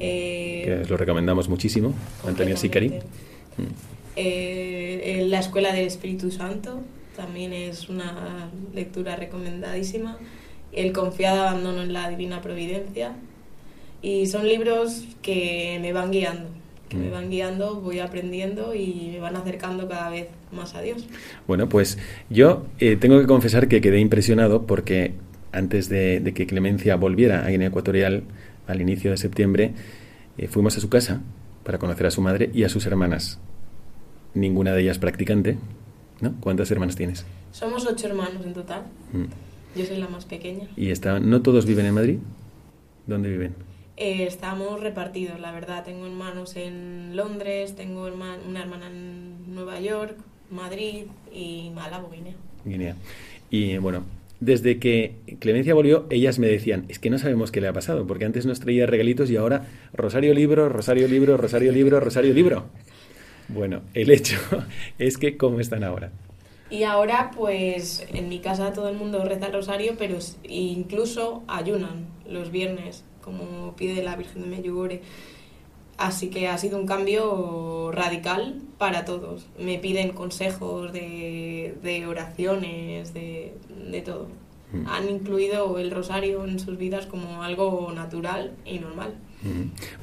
[0.00, 1.94] eh, Que os lo recomendamos muchísimo,
[2.26, 2.94] Antonio Sicari.
[4.16, 6.80] Eh, eh, la Escuela del Espíritu Santo
[7.16, 10.18] también es una lectura recomendadísima.
[10.72, 13.12] El confiado abandono en la divina providencia.
[14.00, 16.48] Y son libros que me van guiando,
[16.88, 17.12] que me Mm.
[17.12, 21.06] van guiando, voy aprendiendo y me van acercando cada vez más a Dios.
[21.46, 21.98] Bueno, pues
[22.28, 25.12] yo eh, tengo que confesar que quedé impresionado porque
[25.52, 28.24] antes de, de que Clemencia volviera a Guinea Ecuatorial
[28.66, 29.72] al inicio de septiembre,
[30.38, 31.20] eh, fuimos a su casa
[31.62, 33.38] para conocer a su madre y a sus hermanas.
[34.34, 35.58] Ninguna de ellas practicante,
[36.22, 36.34] ¿no?
[36.40, 37.26] ¿Cuántas hermanas tienes?
[37.52, 38.84] Somos ocho hermanos en total.
[39.12, 39.78] Mm.
[39.78, 40.68] Yo soy la más pequeña.
[40.76, 42.18] ¿Y estaban, no todos viven en Madrid?
[43.06, 43.54] ¿Dónde viven?
[43.96, 45.84] Eh, estamos repartidos, la verdad.
[45.84, 50.16] Tengo hermanos en Londres, tengo herma- una hermana en Nueva York,
[50.50, 52.34] Madrid y Málaga, Guinea.
[52.64, 52.96] Guinea.
[53.50, 54.04] Y bueno,
[54.40, 58.06] desde que Clemencia volvió, ellas me decían, es que no sabemos qué le ha pasado,
[58.06, 62.64] porque antes nos traía regalitos y ahora Rosario Libro, Rosario Libro, Rosario Libro, Rosario Libro.
[63.52, 64.38] Bueno, el hecho
[64.98, 66.12] es que, ¿cómo están ahora?
[66.70, 72.06] Y ahora, pues en mi casa todo el mundo reza el rosario, pero incluso ayunan
[72.26, 75.02] los viernes, como pide la Virgen de Medjugorje.
[75.98, 79.46] Así que ha sido un cambio radical para todos.
[79.58, 83.54] Me piden consejos de, de oraciones, de,
[83.90, 84.28] de todo.
[84.72, 84.86] Mm.
[84.86, 89.14] Han incluido el rosario en sus vidas como algo natural y normal.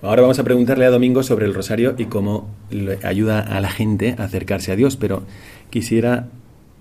[0.02, 3.70] Ahora vamos a preguntarle a Domingo sobre el rosario y cómo le ayuda a la
[3.70, 5.24] gente a acercarse a Dios, pero
[5.70, 6.28] quisiera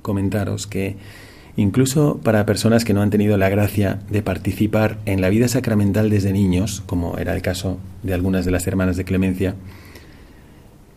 [0.02, 0.96] comentaros que
[1.56, 6.10] incluso para personas que no han tenido la gracia de participar en la vida sacramental
[6.10, 9.54] desde niños, como era el caso de algunas de las hermanas de Clemencia,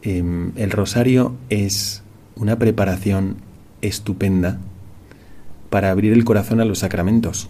[0.02, 2.04] em, el rosario es
[2.36, 3.38] una preparación
[3.82, 4.60] estupenda
[5.70, 7.50] para abrir el corazón a los sacramentos.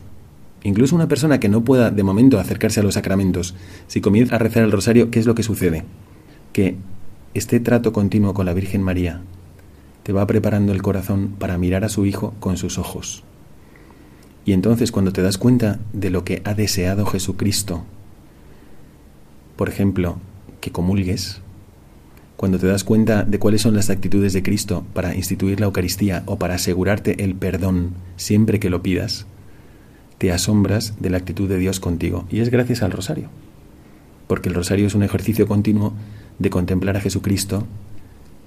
[0.63, 3.56] Incluso una persona que no pueda de momento acercarse a los sacramentos,
[3.88, 5.84] si comienza a rezar el rosario, ¿qué es lo que sucede?
[6.54, 6.76] Que
[7.34, 9.21] este trato continuo con la Virgen María
[10.04, 13.24] te va preparando el corazón para mirar a su Hijo con sus ojos.
[14.45, 17.84] Y entonces cuando te das cuenta de lo que ha deseado Jesucristo,
[19.56, 20.17] por ejemplo,
[20.60, 21.41] que comulgues,
[22.36, 26.24] cuando te das cuenta de cuáles son las actitudes de Cristo para instituir la Eucaristía
[26.26, 29.28] o para asegurarte el perdón siempre que lo pidas,
[30.21, 32.27] te asombras de la actitud de Dios contigo.
[32.29, 33.29] Y es gracias al rosario.
[34.27, 35.93] Porque el rosario es un ejercicio continuo
[36.38, 37.65] de contemplar a Jesucristo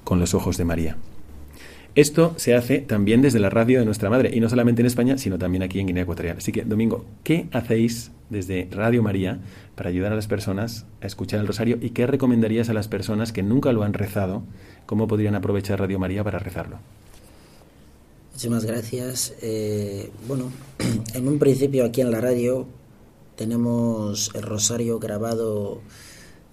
[0.05, 0.97] con los ojos de María.
[1.97, 5.19] Esto se hace también desde la radio de nuestra madre, y no solamente en España,
[5.19, 6.37] sino también aquí en Guinea Ecuatorial.
[6.39, 9.41] Así que, Domingo, ¿qué hacéis desde Radio María
[9.75, 13.33] para ayudar a las personas a escuchar el rosario y qué recomendarías a las personas
[13.33, 14.45] que nunca lo han rezado?
[14.87, 16.79] ¿Cómo podrían aprovechar Radio María para rezarlo?
[18.35, 19.33] Muchísimas gracias.
[19.43, 20.51] Eh, bueno,
[21.15, 22.67] en un principio aquí en la radio
[23.37, 25.81] tenemos el rosario grabado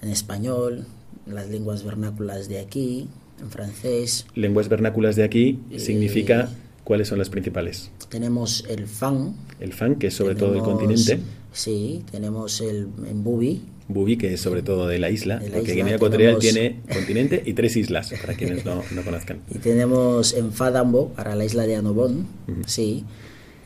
[0.01, 0.85] en español,
[1.25, 3.07] las lenguas vernáculas de aquí,
[3.41, 4.27] en francés.
[4.35, 6.49] Lenguas vernáculas de aquí Eh, significa
[6.83, 7.89] cuáles son las principales.
[8.09, 9.35] Tenemos el fan.
[9.59, 11.19] El fan, que es sobre todo tenemos- continente.
[11.51, 13.61] Sí, tenemos el en bubi.
[13.87, 16.81] Bubi, que es sobre todo de la isla, De la porque Guinea Ecuatorial tenemos- tiene
[16.93, 19.39] continente y tres islas, para quienes no, no conozcan.
[19.53, 22.61] Y tenemos en Fadambo para la isla de Anobón, Ujú.
[22.65, 23.03] sí.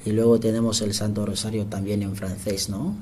[0.04, 2.96] Y luego tenemos el Santo Rosario también en francés, ¿no?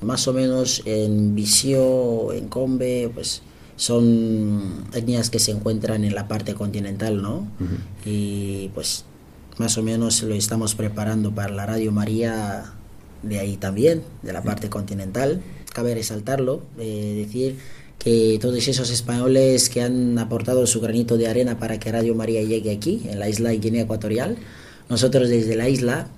[0.00, 3.42] Más o menos en Visio, en Combe, pues
[3.76, 7.46] son etnias que se encuentran en la parte continental, ¿no?
[8.04, 9.04] Y pues
[9.58, 12.72] más o menos lo estamos preparando para la Radio María
[13.22, 15.40] de ahí también, de la parte continental.
[15.72, 17.56] Cabe resaltarlo, eh, decir
[17.98, 22.42] que todos esos españoles que han aportado su granito de arena para que Radio María
[22.42, 24.36] llegue aquí, en la isla de Guinea Ecuatorial,
[24.88, 26.08] nosotros desde la isla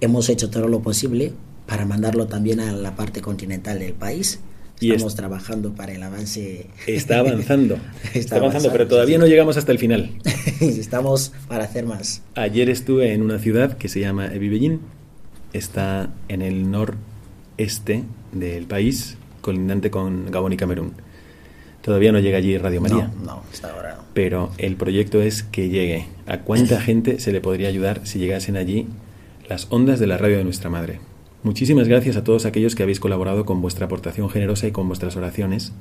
[0.00, 1.32] hemos hecho todo lo posible
[1.66, 4.40] para mandarlo también a la parte continental del país.
[4.80, 6.66] Y Estamos es- trabajando para el avance.
[6.88, 10.10] Está avanzando, está, Está avanzando, avanzando, pero todavía sí, no llegamos hasta el final.
[10.60, 12.22] Estamos para hacer más.
[12.34, 14.80] Ayer estuve en una ciudad que se llama Ebibellín,
[15.52, 20.92] está en el noreste del país, colindante con Gabón y Camerún.
[21.82, 23.10] Todavía no llega allí Radio María.
[23.18, 24.02] No, no, hasta ahora no.
[24.14, 26.06] pero el proyecto es que llegue.
[26.26, 28.86] ¿A cuánta gente se le podría ayudar si llegasen allí
[29.48, 31.00] las ondas de la radio de nuestra madre?
[31.42, 35.16] Muchísimas gracias a todos aquellos que habéis colaborado con vuestra aportación generosa y con vuestras
[35.16, 35.72] oraciones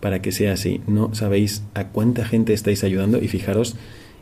[0.00, 0.82] para que sea así.
[0.86, 3.76] No sabéis a cuánta gente estáis ayudando y fijaros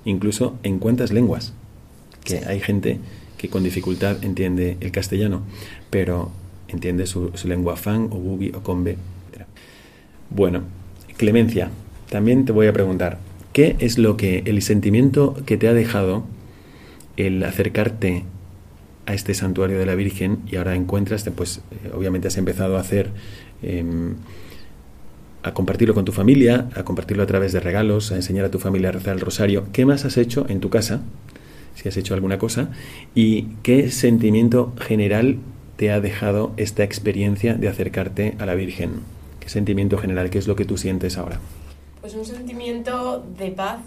[0.04, 1.52] incluso en cuántas lenguas.
[2.22, 2.44] Que Sí.
[2.46, 3.00] hay gente
[3.42, 5.42] que con dificultad entiende el castellano,
[5.90, 6.30] pero
[6.68, 8.96] entiende su, lengua fan o bubi o combe.
[10.30, 10.62] Bueno,
[11.16, 11.70] Clemencia,
[12.08, 13.18] también te voy a preguntar,
[13.52, 16.22] ¿qué es lo que el sentimiento que te ha dejado
[17.16, 18.22] el acercarte
[19.06, 22.80] a este santuario de la Virgen y ahora encuentras, pues eh, obviamente has empezado a
[22.80, 23.10] hacer,
[23.64, 24.14] em,
[25.42, 28.60] a compartirlo con tu familia, a compartirlo a través de regalos, a enseñar a tu
[28.60, 29.64] familia a rezar el rosario.
[29.72, 31.00] ¿Qué más has hecho en tu casa?
[31.74, 32.70] Si has hecho alguna cosa.
[33.14, 35.38] ¿Y qué sentimiento general
[35.76, 39.00] te ha dejado esta experiencia de acercarte a la Virgen?
[39.40, 40.30] ¿Qué sentimiento general?
[40.30, 41.40] ¿Qué es lo que tú sientes ahora?
[42.00, 43.80] Pues un sentimiento de paz,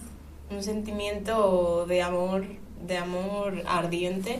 [0.49, 2.45] un sentimiento de amor,
[2.87, 4.39] de amor ardiente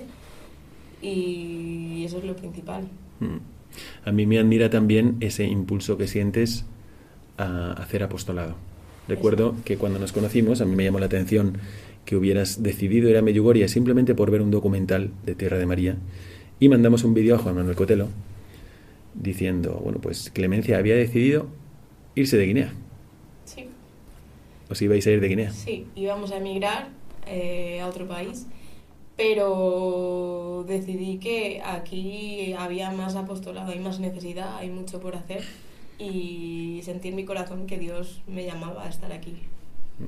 [1.01, 2.88] y eso es lo principal.
[3.19, 3.38] Mm.
[4.05, 6.65] A mí me admira también ese impulso que sientes
[7.38, 8.55] a hacer apostolado.
[9.08, 11.58] Recuerdo que cuando nos conocimos, a mí me llamó la atención
[12.06, 15.98] que hubieras decidido ir a Medjugorje simplemente por ver un documental de Tierra de María
[16.60, 18.08] y mandamos un vídeo a Juan Manuel Cotelo
[19.13, 21.48] diciendo, bueno, pues Clemencia había decidido
[22.15, 22.74] irse de Guinea.
[23.46, 23.68] Sí,
[24.70, 25.52] ¿Os ibais a ir de Guinea?
[25.52, 26.89] sí, íbamos a emigrar
[27.28, 28.46] eh, a otro país,
[29.18, 35.44] pero decidí que aquí había más apostolado, hay más necesidad, hay mucho por hacer
[35.98, 39.34] y sentí en mi corazón que Dios me llamaba a estar aquí.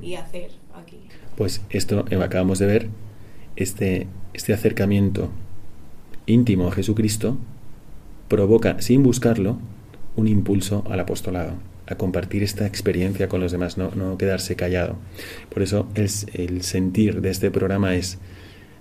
[0.01, 0.99] Y hacer aquí.
[1.35, 2.89] Pues esto acabamos de ver,
[3.55, 5.29] este, este acercamiento
[6.25, 7.37] íntimo a Jesucristo
[8.27, 9.57] provoca, sin buscarlo,
[10.15, 11.53] un impulso al apostolado,
[11.87, 14.97] a compartir esta experiencia con los demás, no, no quedarse callado.
[15.49, 18.19] Por eso es, el sentir de este programa es,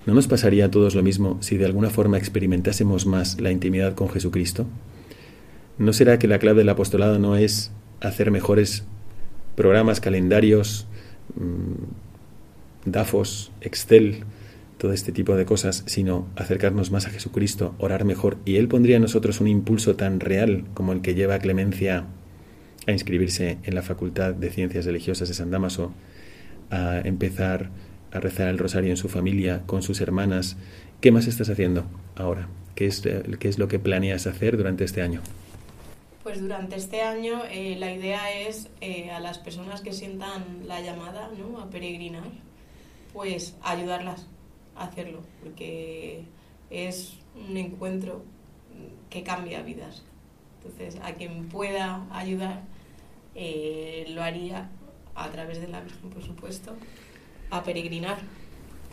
[0.06, 3.94] ¿no nos pasaría a todos lo mismo si de alguna forma experimentásemos más la intimidad
[3.94, 4.66] con Jesucristo?
[5.78, 8.84] ¿No será que la clave del apostolado no es hacer mejores
[9.56, 10.86] programas, calendarios,
[12.84, 14.24] DAFOS, Excel,
[14.78, 18.96] todo este tipo de cosas, sino acercarnos más a Jesucristo, orar mejor, y Él pondría
[18.96, 22.04] en nosotros un impulso tan real como el que lleva a Clemencia
[22.86, 25.92] a inscribirse en la Facultad de Ciencias Religiosas de San Damaso,
[26.70, 27.70] a empezar
[28.12, 30.56] a rezar el rosario en su familia, con sus hermanas.
[31.00, 32.48] ¿Qué más estás haciendo ahora?
[32.74, 33.02] ¿Qué es,
[33.38, 35.20] qué es lo que planeas hacer durante este año?
[36.26, 40.80] Pues durante este año eh, la idea es eh, a las personas que sientan la
[40.80, 41.60] llamada ¿no?
[41.60, 42.24] a peregrinar,
[43.12, 44.26] pues ayudarlas
[44.74, 46.24] a hacerlo, porque
[46.68, 47.14] es
[47.48, 48.24] un encuentro
[49.08, 50.02] que cambia vidas.
[50.56, 52.64] Entonces, a quien pueda ayudar,
[53.36, 54.68] eh, lo haría
[55.14, 56.74] a través de la Virgen, por supuesto,
[57.50, 58.18] a peregrinar.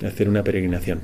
[0.05, 1.01] Hacer una peregrinación.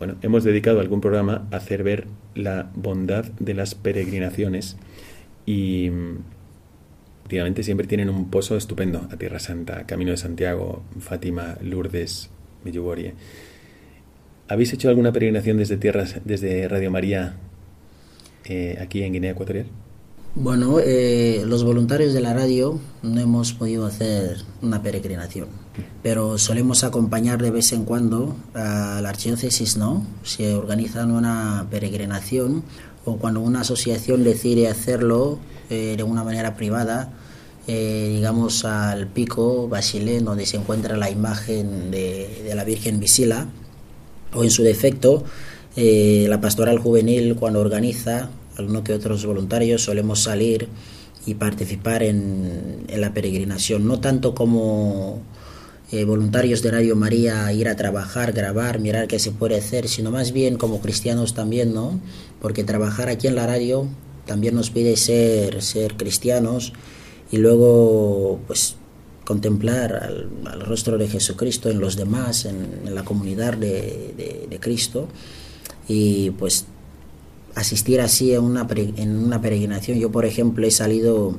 [0.00, 4.78] Bueno, hemos dedicado algún programa a hacer ver la bondad de las peregrinaciones
[5.44, 5.90] y
[7.24, 12.30] últimamente siempre tienen un pozo estupendo a Tierra Santa, Camino de Santiago, Fátima, Lourdes,
[12.64, 13.12] Medjugorje.
[14.48, 17.34] ¿Habéis hecho alguna peregrinación desde tierras, desde Radio María
[18.46, 19.66] eh, aquí en Guinea Ecuatorial?
[20.36, 25.48] Bueno, eh, los voluntarios de la radio no hemos podido hacer una peregrinación,
[26.04, 30.06] pero solemos acompañar de vez en cuando a la archidiócesis, ¿no?
[30.22, 32.62] Se organizan una peregrinación
[33.04, 37.12] o cuando una asociación decide hacerlo eh, de una manera privada,
[37.66, 43.48] eh, digamos al pico Basilén, donde se encuentra la imagen de, la Virgen Visila,
[44.32, 45.24] o en su defecto,
[45.76, 50.68] eh, la pastoral juvenil cuando organiza, algunos que otros voluntarios solemos salir
[51.26, 55.22] y participar en, la peregrinación, no tanto como
[55.92, 60.10] eh, voluntarios de Radio María ir a trabajar, grabar, mirar qué se puede hacer, sino
[60.10, 62.00] más bien como cristianos también, ¿no?
[62.40, 63.88] Porque trabajar aquí en la radio
[64.26, 66.72] también nos pide ser, ser cristianos
[67.30, 68.76] y luego, pues,
[69.24, 74.60] contemplar al, rostro de Jesucristo en los demás, en, en la comunidad de, de, de,
[74.60, 75.06] Cristo
[75.86, 76.66] y pues
[77.60, 79.98] asistir así en una, en una peregrinación.
[79.98, 81.36] Yo, por ejemplo, he salido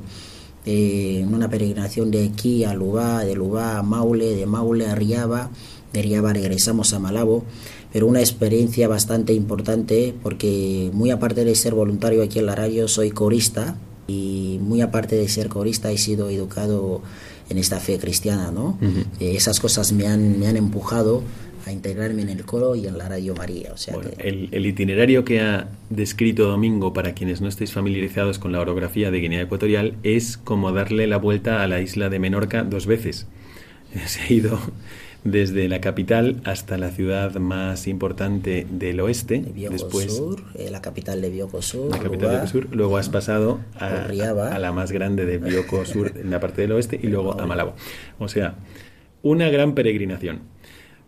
[0.64, 4.94] eh, en una peregrinación de aquí a Lubá, de Lubá a Maule, de Maule a
[4.94, 5.50] Riaba,
[5.92, 7.44] de Riaba regresamos a Malabo,
[7.92, 12.88] pero una experiencia bastante importante porque muy aparte de ser voluntario aquí en la radio,
[12.88, 17.02] soy corista y muy aparte de ser corista he sido educado
[17.50, 18.78] en esta fe cristiana, ¿no?
[18.80, 19.04] Uh -huh.
[19.20, 21.22] eh, esas cosas me han, me han empujado
[21.64, 23.72] a integrarme en el coro y en la Radio María.
[23.72, 24.28] O sea bueno, que...
[24.28, 29.10] el, el, itinerario que ha descrito Domingo, para quienes no estéis familiarizados con la orografía
[29.10, 33.26] de Guinea Ecuatorial, es como darle la vuelta a la isla de Menorca dos veces.
[34.06, 34.58] Se ha ido
[35.24, 40.82] desde la capital hasta la ciudad más importante del oeste, de después Sur, eh, la
[40.82, 44.58] capital de Bioko Sur, la capital de Bioko Sur, luego has pasado a, a, a,
[44.58, 47.74] la más grande de Bioko Sur en la parte del oeste y luego a Malabo.
[48.18, 48.56] O sea,
[49.22, 50.40] una gran peregrinación.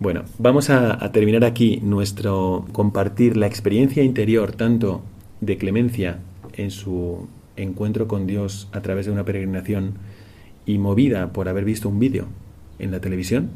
[0.01, 5.03] Bueno, vamos a, terminar aquí nuestro compartir la experiencia interior tanto
[5.41, 6.19] de Clemencia
[6.57, 9.95] en su encuentro con Dios a través de una peregrinación
[10.67, 12.27] y movida por haber visto un vídeo
[12.81, 13.51] en la televisión,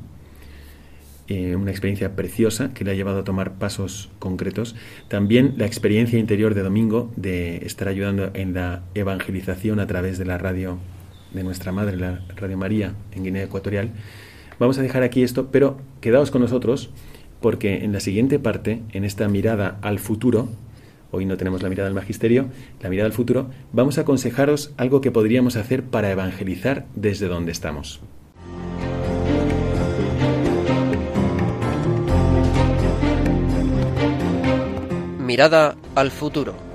[1.27, 4.77] eh, una experiencia preciosa que le ha llevado a tomar pasos concretos.
[5.09, 10.25] También la experiencia interior de Domingo de estar ayudando en la evangelización a través de
[10.25, 10.79] la radio
[11.35, 13.91] de nuestra madre, la Radio María, en Guinea Ecuatorial.
[14.59, 16.91] Vamos a dejar aquí esto, pero quedaos con nosotros
[17.41, 20.49] porque en la siguiente parte, en esta mirada al futuro,
[21.13, 22.49] hoy no tenemos la mirada al magisterio,
[22.83, 27.53] la mirada al futuro, vamos a aconsejaros algo que podríamos hacer para evangelizar desde donde
[27.53, 28.01] estamos.
[35.21, 36.68] Mirada al futuro.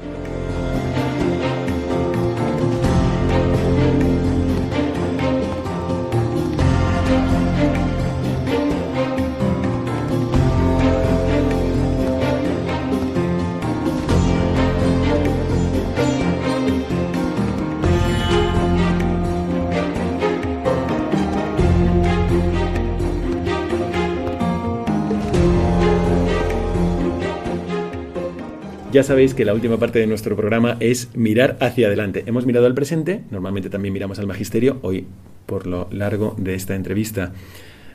[28.93, 32.21] Ya sabéis que la última parte de nuestro programa es mirar hacia adelante.
[32.27, 35.07] Hemos mirado al presente, normalmente también miramos al magisterio, hoy
[35.47, 37.33] por lo largo de esta entrevista.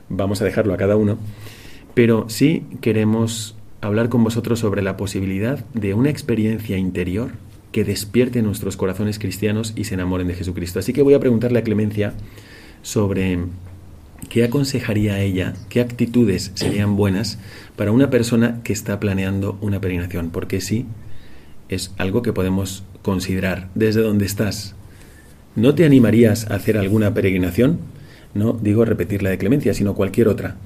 [0.09, 1.17] Vamos a dejarlo a cada uno.
[1.95, 7.31] Pero sí queremos hablar con vosotros sobre la posibilidad de una experiencia interior
[7.71, 10.81] que despierte nuestros corazones cristianos y se enamoren de Jesucristo.
[10.81, 12.15] Así que voy a preguntarle a Clemencia
[12.83, 13.39] sobre
[14.29, 17.39] qué aconsejaría ella, qué actitudes serían buenas
[17.77, 20.87] para una persona que está planeando una peregrinación, porque sí,
[21.69, 24.75] es algo que podemos considerar desde donde estás.
[25.55, 27.79] ¿No te animarías a hacer alguna peregrinación?
[28.35, 30.57] No digo repetir la de Clemencia, sino cualquier otra.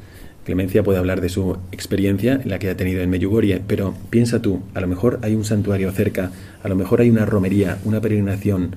[0.44, 4.62] Clemencia puede hablar de su experiencia, la que ha tenido en Medjugorje, pero piensa tú,
[4.74, 6.32] a lo mejor hay un santuario cerca,
[6.62, 8.74] a lo mejor hay una romería, una peregrinación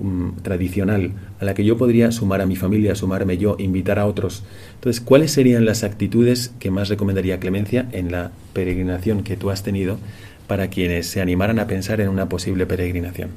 [0.00, 4.06] um, tradicional a la que yo podría sumar a mi familia, sumarme yo, invitar a
[4.06, 4.44] otros.
[4.74, 9.62] Entonces, ¿cuáles serían las actitudes que más recomendaría Clemencia en la peregrinación que tú has
[9.62, 9.98] tenido
[10.46, 13.30] para quienes se animaran a pensar en una posible peregrinación?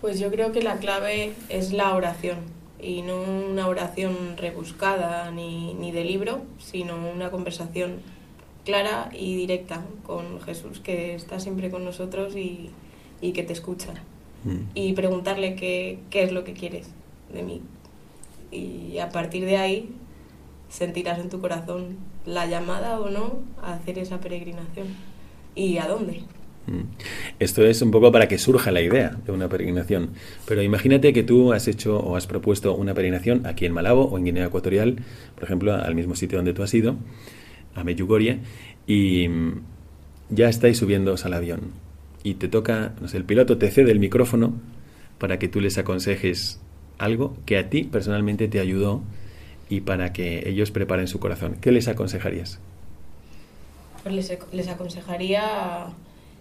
[0.00, 2.38] Pues yo creo que la clave es la oración
[2.80, 7.96] y no una oración rebuscada ni, ni de libro, sino una conversación
[8.64, 12.70] clara y directa con Jesús, que está siempre con nosotros y,
[13.20, 13.94] y que te escucha.
[14.44, 14.70] Mm.
[14.74, 16.90] Y preguntarle qué, qué es lo que quieres
[17.32, 17.62] de mí.
[18.50, 19.90] Y a partir de ahí
[20.68, 24.88] sentirás en tu corazón la llamada o no a hacer esa peregrinación.
[25.54, 26.22] ¿Y a dónde?
[26.66, 26.82] Mm.
[27.38, 30.10] Esto es un poco para que surja la idea de una peregrinación.
[30.46, 34.18] Pero imagínate que tú has hecho o has propuesto una peregrinación aquí en Malabo o
[34.18, 34.96] en Guinea Ecuatorial,
[35.34, 36.96] por ejemplo, al mismo sitio donde tú has ido,
[37.74, 38.40] a Medjugorje,
[38.86, 39.28] y
[40.30, 41.87] ya estáis subiendo al avión.
[42.22, 44.54] Y te toca, no sé, el piloto te cede el micrófono
[45.18, 46.60] para que tú les aconsejes
[46.98, 49.02] algo que a ti personalmente te ayudó
[49.68, 51.56] y para que ellos preparen su corazón.
[51.60, 52.58] ¿Qué les aconsejarías?
[54.02, 55.86] Pues les, les aconsejaría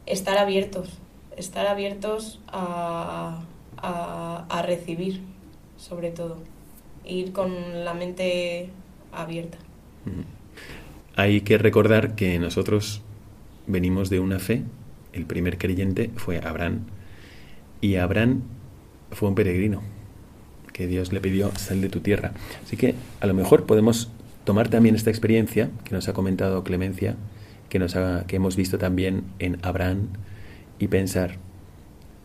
[0.05, 0.89] estar abiertos,
[1.35, 3.43] estar abiertos a,
[3.77, 5.21] a, recibir,
[5.77, 6.37] sobre todo,
[7.05, 8.69] ir con la mente
[9.11, 9.57] abierta.
[11.15, 13.01] Hay que recordar que nosotros
[13.65, 14.63] venimos de una fe,
[15.17, 16.81] el primer creyente fue Abraham,
[17.81, 18.41] y Abraham
[19.11, 19.81] fue un peregrino,
[20.73, 22.31] que Dios le pidió sal de tu tierra.
[22.63, 24.09] Así que a lo mejor podemos
[24.45, 27.15] tomar también esta experiencia que nos ha comentado Clemencia,
[27.69, 27.95] que, nos
[28.27, 30.07] que hemos visto también en Abraham
[30.79, 31.37] y pensar,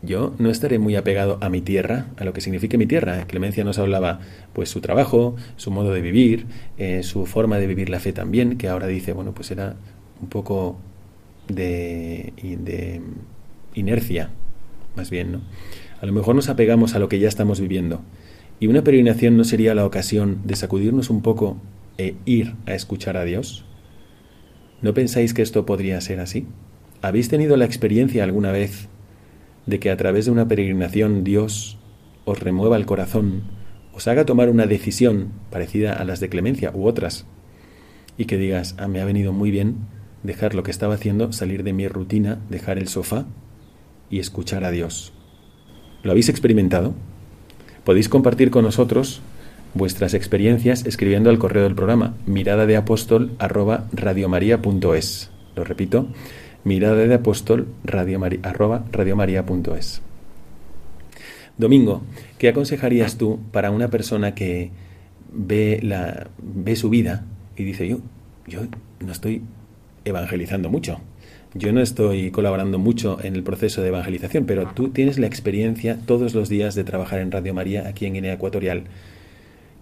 [0.02, 3.24] yo no estaré muy apegado a mi tierra, a lo que significa mi tierra.
[3.26, 4.20] Clemencia nos hablaba,
[4.52, 8.58] pues, su trabajo, su modo de vivir, eh, su forma de vivir la fe también,
[8.58, 9.76] que ahora dice, bueno, pues era
[10.20, 10.78] un poco
[11.48, 13.00] de, de
[13.74, 14.30] inercia,
[14.96, 15.40] más bien, ¿no?
[16.00, 18.02] A lo mejor nos apegamos a lo que ya estamos viviendo.
[18.58, 21.58] Y una peregrinación no sería la ocasión de sacudirnos un poco
[21.98, 23.64] e ir a escuchar a Dios.
[24.80, 26.46] ¿No pensáis que esto podría ser así?
[27.02, 28.88] ¿Habéis tenido la experiencia alguna vez
[29.66, 31.78] de que a través de una peregrinación Dios
[32.24, 33.42] os remueva el corazón,
[33.92, 37.26] os haga tomar una decisión parecida a las de clemencia u otras,
[38.16, 39.76] y que digas, ah, me ha venido muy bien
[40.22, 43.26] dejar lo que estaba haciendo, salir de mi rutina, dejar el sofá
[44.10, 45.12] y escuchar a Dios?
[46.02, 46.94] ¿Lo habéis experimentado?
[47.84, 49.20] Podéis compartir con nosotros
[49.74, 55.30] vuestras experiencias escribiendo al correo del programa mirada de apóstol arroba radiomaria.es.
[55.56, 56.08] Lo repito,
[56.64, 57.68] mirada de apóstol
[58.42, 60.02] arroba radiomaria.es.
[61.58, 62.02] Domingo,
[62.38, 64.70] ¿qué aconsejarías tú para una persona que
[65.32, 65.80] ve,
[66.38, 67.24] ve su vida
[67.56, 67.98] y dice, yo,
[68.46, 68.60] yo
[69.00, 69.42] no estoy
[70.04, 71.00] evangelizando mucho,
[71.54, 75.98] yo no estoy colaborando mucho en el proceso de evangelización, pero tú tienes la experiencia
[76.06, 78.84] todos los días de trabajar en Radio María aquí en Guinea Ecuatorial.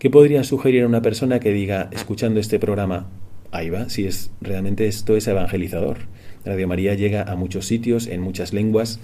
[0.01, 3.09] ¿Qué podría sugerir a una persona que diga, escuchando este programa,
[3.53, 5.99] ahí va, si es realmente esto es evangelizador?
[6.45, 8.99] Radio María llega a muchos sitios, en muchas lenguas.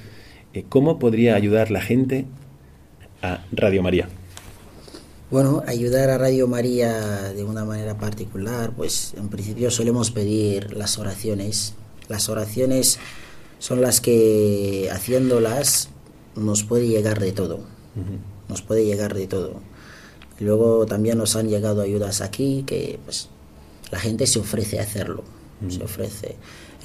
[0.52, 2.24] Eh, ¿Cómo podría ayudar la gente
[3.22, 4.08] a Radio María?
[5.30, 10.98] Bueno, ayudar a Radio María de una manera particular, pues en principio solemos pedir las
[10.98, 11.74] oraciones.
[12.08, 12.98] Las oraciones
[13.58, 15.88] son las que haciéndolas
[16.36, 17.60] nos puede llegar de todo.
[18.48, 19.60] Nos puede llegar de todo
[20.38, 23.28] Luego también nos han llegado ayudas aquí que pues
[23.90, 25.24] la gente se ofrece a hacerlo.
[25.68, 26.36] Se ofrece.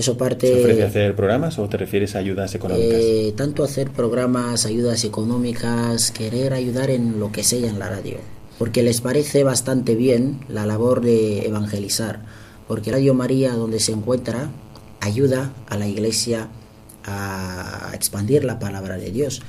[0.01, 0.47] Eso parte.
[0.47, 2.99] ¿Se ofrece hacer programas o te refieres a ayudas económicas?
[2.99, 8.17] Eh, tanto hacer programas, ayudas económicas, querer ayudar en lo que sea en la radio.
[8.57, 12.21] Porque les parece bastante bien la labor de evangelizar.
[12.67, 14.49] Porque Radio María, donde se encuentra,
[15.01, 16.47] ayuda a la iglesia
[17.05, 19.43] a expandir la palabra de Dios.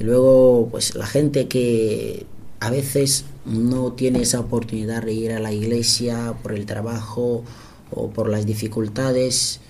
[0.00, 2.24] Y luego, pues la gente que
[2.60, 7.44] a veces no tiene esa oportunidad de ir a la iglesia por el trabajo
[7.90, 9.60] o por las dificultades,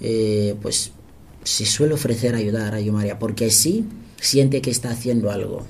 [0.00, 0.92] eh, pues
[1.44, 3.86] se suele ofrecer ayudar a Radio María, porque sí
[4.20, 5.66] siente que está haciendo algo.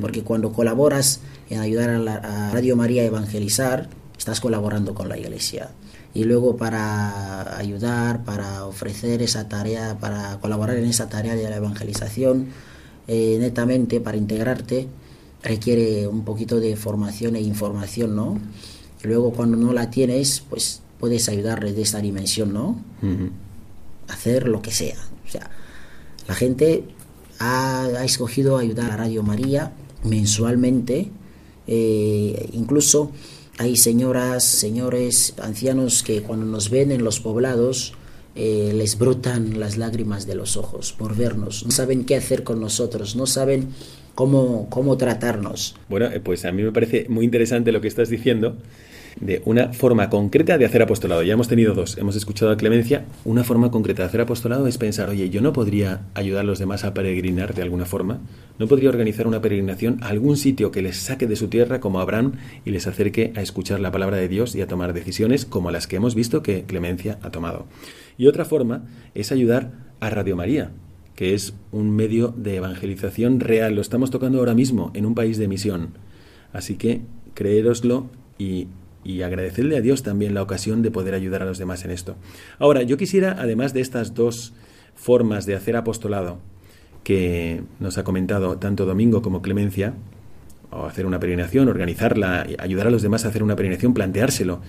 [0.00, 5.08] porque cuando colaboras en ayudar a, la, a Radio María a evangelizar, estás colaborando con
[5.08, 5.70] la iglesia.
[6.14, 11.56] Y luego para ayudar, para ofrecer esa tarea, para colaborar en esa tarea de la
[11.56, 12.48] evangelización,
[13.06, 14.88] eh, netamente para integrarte,
[15.42, 18.38] requiere un poquito de formación e información, ¿no?
[19.02, 22.76] Y luego cuando no la tienes, pues puedes ayudarle de esta dimensión, ¿no?
[24.08, 24.96] Hacer lo que sea.
[25.26, 25.50] O sea,
[26.26, 26.84] la gente
[27.38, 29.72] ha, escogido ayudar a Radio María
[30.04, 31.10] mensualmente,
[31.66, 33.12] eh, incluso
[33.58, 37.94] hay señoras, señores, ancianos que cuando nos ven en los poblados
[38.34, 42.60] eh, les brotan las lágrimas de los ojos por vernos, no saben qué hacer con
[42.60, 43.70] nosotros, no saben
[44.14, 45.74] cómo, cómo tratarnos.
[45.88, 48.56] Bueno, eh, pues a mí me parece muy interesante lo que estás diciendo
[49.20, 51.22] de una forma concreta de hacer apostolado.
[51.22, 51.98] Ya hemos tenido dos.
[51.98, 53.04] Hemos escuchado a Clemencia.
[53.24, 56.58] Una forma concreta de hacer apostolado es pensar, oye, yo no podría ayudar a los
[56.58, 58.20] demás a peregrinar de alguna forma.
[58.58, 62.00] No podría organizar una peregrinación a algún sitio que les saque de su tierra como
[62.00, 62.32] Abraham
[62.64, 65.86] y les acerque a escuchar la palabra de Dios y a tomar decisiones como las
[65.86, 67.66] que hemos visto que Clemencia ha tomado.
[68.16, 70.70] Y otra forma es ayudar a Radio María,
[71.14, 73.74] que es un medio de evangelización real.
[73.74, 75.90] Lo estamos tocando ahora mismo en un país de misión.
[76.52, 77.00] Así que
[77.34, 78.06] creéroslo
[78.38, 78.68] y
[79.04, 82.16] y agradecerle a Dios también la ocasión de poder ayudar a los demás en esto.
[82.58, 84.52] Ahora, yo quisiera, además de estas dos
[84.94, 86.38] formas de hacer apostolado
[87.04, 89.94] que nos ha comentado tanto Domingo como Clemencia,
[90.70, 94.60] o hacer una peregrinación, organizarla, ayudar a los demás a hacer una peregrinación, planteárselo,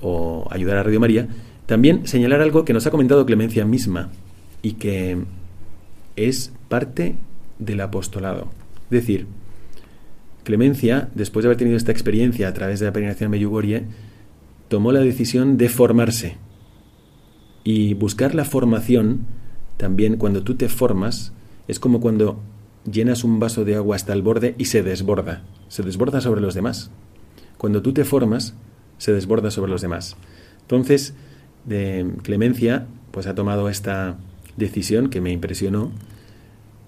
[0.00, 1.28] o ayudar a Radio María,
[1.66, 4.10] también señalar algo que nos ha comentado Clemencia misma
[4.62, 5.18] y que
[6.16, 7.16] es parte
[7.58, 8.48] del apostolado.
[8.84, 9.26] Es decir,
[10.48, 13.84] Clemencia, después de haber tenido esta experiencia a través de la peregrinación Medjugorje,
[14.68, 16.38] tomó la decisión de formarse.
[17.64, 19.26] Y buscar la formación,
[19.76, 21.34] también cuando tú te formas,
[21.68, 22.40] es como cuando
[22.90, 25.42] llenas un vaso de agua hasta el borde y se desborda.
[25.68, 26.90] Se desborda sobre los demás.
[27.58, 28.54] Cuando tú te formas,
[28.96, 30.16] se desborda sobre los demás.
[30.62, 31.12] Entonces,
[31.66, 34.16] de Clemencia, pues ha tomado esta
[34.56, 35.92] decisión que me impresionó.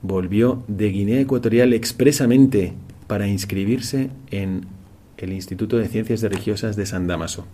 [0.00, 2.72] Volvió de Guinea Ecuatorial expresamente
[3.10, 4.66] para inscribirse en
[5.18, 7.44] el Instituto de Ciencias Religiosas de San Damaso.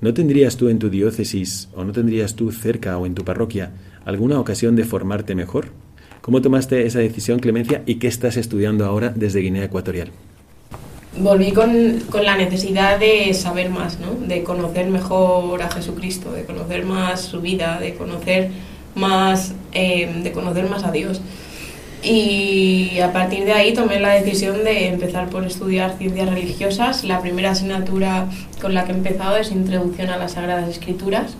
[0.00, 3.70] ¿No tendrías tú en tu diócesis o no tendrías tú cerca o en tu parroquia
[4.04, 5.68] alguna ocasión de formarte mejor?
[6.22, 10.10] ¿Cómo tomaste esa decisión, Clemencia, y qué estás estudiando ahora desde Guinea Ecuatorial?
[11.20, 14.26] Volví con, con la necesidad de saber más, ¿no?
[14.26, 18.50] de conocer mejor a Jesucristo, de conocer más su vida, de conocer
[18.96, 21.20] más, eh, de conocer más a Dios.
[22.08, 27.02] Y a partir de ahí tomé la decisión de empezar por estudiar ciencias religiosas.
[27.02, 28.28] La primera asignatura
[28.60, 31.36] con la que he empezado es Introducción a las Sagradas Escrituras.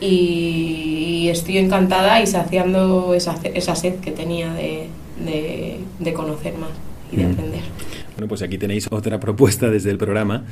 [0.00, 4.88] Y estoy encantada y saciando esa, esa sed que tenía de,
[5.24, 6.70] de, de conocer más
[7.10, 7.32] y de Mm.
[7.32, 7.60] aprender.
[8.16, 10.44] Bueno, pues aquí tenéis otra propuesta desde el programa,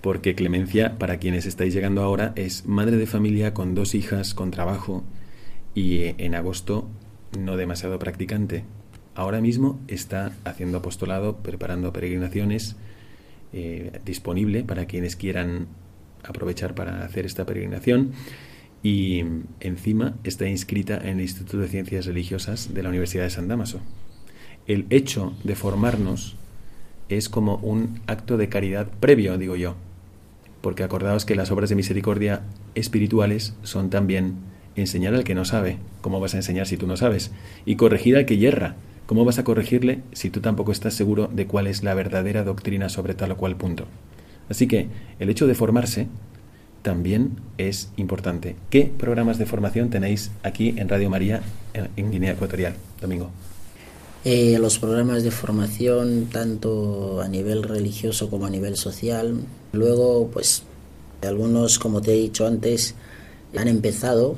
[0.00, 4.50] porque Clemencia, para quienes estáis llegando ahora, es madre de familia con dos hijas, con
[4.50, 5.04] trabajo
[5.74, 6.88] y eh, en agosto
[7.38, 8.64] no demasiado practicante.
[9.14, 12.76] Ahora mismo está haciendo apostolado, preparando peregrinaciones,
[13.52, 15.66] eh, disponible para quienes quieran
[16.22, 18.12] aprovechar para hacer esta peregrinación
[18.82, 19.24] y
[19.60, 23.80] encima está inscrita en el Instituto de Ciencias Religiosas de la Universidad de San Damaso.
[24.66, 26.36] El hecho de formarnos
[27.08, 29.74] es como un acto de caridad previo, digo yo,
[30.60, 32.42] porque acordaos que las obras de misericordia
[32.74, 34.36] espirituales son también
[34.76, 37.32] enseñar al que no sabe, ¿cómo vas a enseñar si tú no sabes?
[37.66, 38.76] Y corregir al que yerra,
[39.10, 42.88] ¿cómo vas a corregirle si tú tampoco estás seguro de cuál es la verdadera doctrina
[42.88, 43.86] sobre tal o cual punto?
[44.48, 44.86] Así que
[45.18, 46.06] el hecho de formarse
[46.82, 48.54] también es importante.
[48.70, 51.42] ¿Qué programas de formación tenéis aquí en Radio María
[51.74, 53.32] en, Guinea Ecuatorial, Domingo?
[54.24, 59.40] Eh, los programas de formación, tanto a nivel religioso como a nivel social.
[59.72, 60.62] Luego, pues,
[61.22, 62.94] algunos, como te he dicho antes,
[63.56, 64.36] han empezado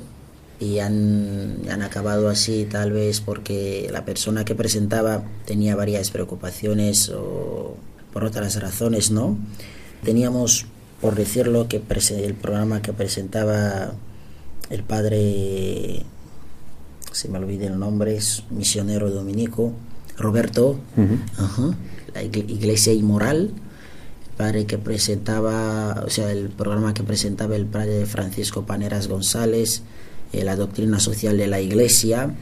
[0.59, 7.09] y han, han acabado así, tal vez porque la persona que presentaba tenía varias preocupaciones
[7.09, 7.75] o
[8.13, 9.37] por otras razones, ¿no?
[10.03, 10.65] Teníamos,
[11.01, 11.81] por decirlo, que
[12.11, 13.93] el programa que presentaba
[14.69, 16.03] el padre
[17.11, 19.73] se me olvida el nombre, es misionero dominico,
[20.17, 20.79] Roberto,
[21.37, 21.75] ajá,
[22.13, 23.51] la igle- Iglesia Inmoral,
[24.29, 29.83] el padre que presentaba, o sea, el programa que presentaba el padre Francisco Paneras González,
[30.33, 32.33] eh, la doctrina social de la Iglesia,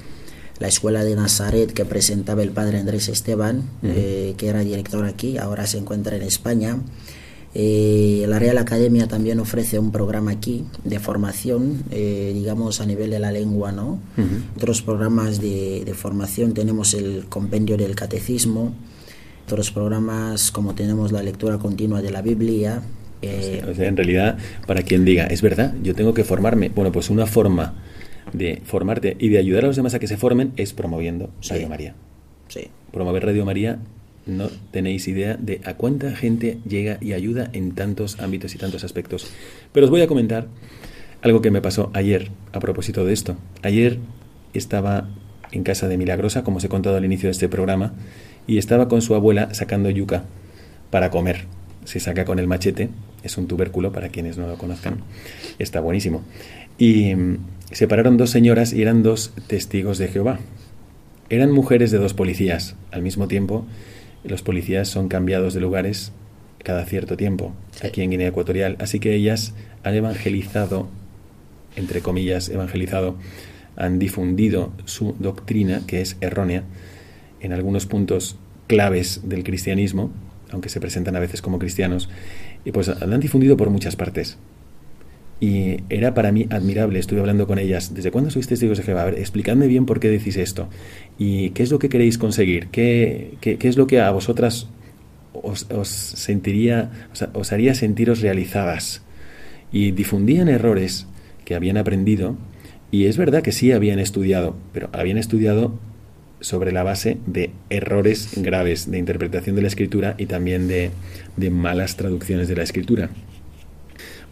[0.59, 3.91] la escuela de Nazaret que presentaba el padre Andrés Esteban, Ujú.
[3.95, 6.77] eh, que era director aquí, ahora se encuentra en España.
[7.53, 13.09] Eh, la Real Academia también ofrece un programa aquí de formación, eh, digamos a nivel
[13.09, 13.99] de la lengua, ¿no?
[14.55, 18.73] Otros programas de, de, formación tenemos el compendio del catecismo,
[19.45, 22.81] otros programas como tenemos la lectura continua de la Biblia.
[23.22, 26.91] Eh, o sea, en realidad, para quien diga, es verdad, yo tengo que formarme, bueno,
[26.91, 27.76] pues una forma
[28.34, 31.69] de formarte y de ayudar a los demás a que se formen es promoviendo Radio
[31.69, 31.95] María.
[32.47, 32.67] Sí.
[32.91, 33.80] Promover Radio María
[34.26, 38.84] no tenéis idea de a cuánta gente llega y ayuda en tantos ámbitos y tantos
[38.84, 39.32] aspectos.
[39.72, 40.47] Pero os voy a comentar
[41.22, 43.38] algo que me pasó ayer a propósito de esto.
[43.63, 43.99] Ayer
[44.53, 45.09] estaba
[45.51, 47.93] en casa de Milagrosa, como os he contado al inicio de este programa,
[48.47, 50.26] y estaba con su abuela sacando yuca
[50.89, 51.45] para comer.
[51.86, 52.89] Se saca con el machete,
[53.24, 55.01] es un tubérculo para quienes no lo conozcan,
[55.59, 56.24] está buenísimo.
[56.78, 57.38] Y mm,
[57.72, 60.39] se pararon dos señoras y eran dos testigos de Jehová.
[61.30, 63.65] Eran mujeres de dos policías al mismo tiempo
[64.24, 66.11] los policías son cambiados de lugares
[66.63, 67.53] cada cierto tiempo
[67.84, 68.76] aquí en Guinea Ecuatorial.
[68.80, 69.53] Así que ellas
[69.84, 70.89] han evangelizado,
[71.76, 73.15] entre comillas, evangelizado,
[73.76, 76.63] han difundido su doctrina, que es errónea,
[77.39, 80.11] en algunos puntos claves del cristianismo,
[80.51, 82.09] aunque se presentan a veces como cristianos,
[82.66, 84.38] y pues la han difundido por muchas partes.
[85.41, 89.01] Y era para mí admirable, estuve hablando con ellas, ¿desde cuándo sois testigos de Jehová?
[89.01, 90.70] A ver, explicadme bien por qué decís esto.
[91.18, 92.68] ¿Y qué es lo que queréis conseguir?
[92.68, 94.68] ¿Qué, qué, es lo que a vosotras
[95.34, 96.91] os, sentiría,
[97.34, 99.01] os, haría sentiros realizadas?
[99.72, 101.07] Y difundían errores
[101.43, 102.38] que habían aprendido,
[102.91, 105.80] y es verdad que sí habían estudiado, pero habían estudiado
[106.41, 110.91] sobre la base de errores graves de interpretación de la escritura y también de,
[111.37, 113.09] de malas traducciones de la escritura.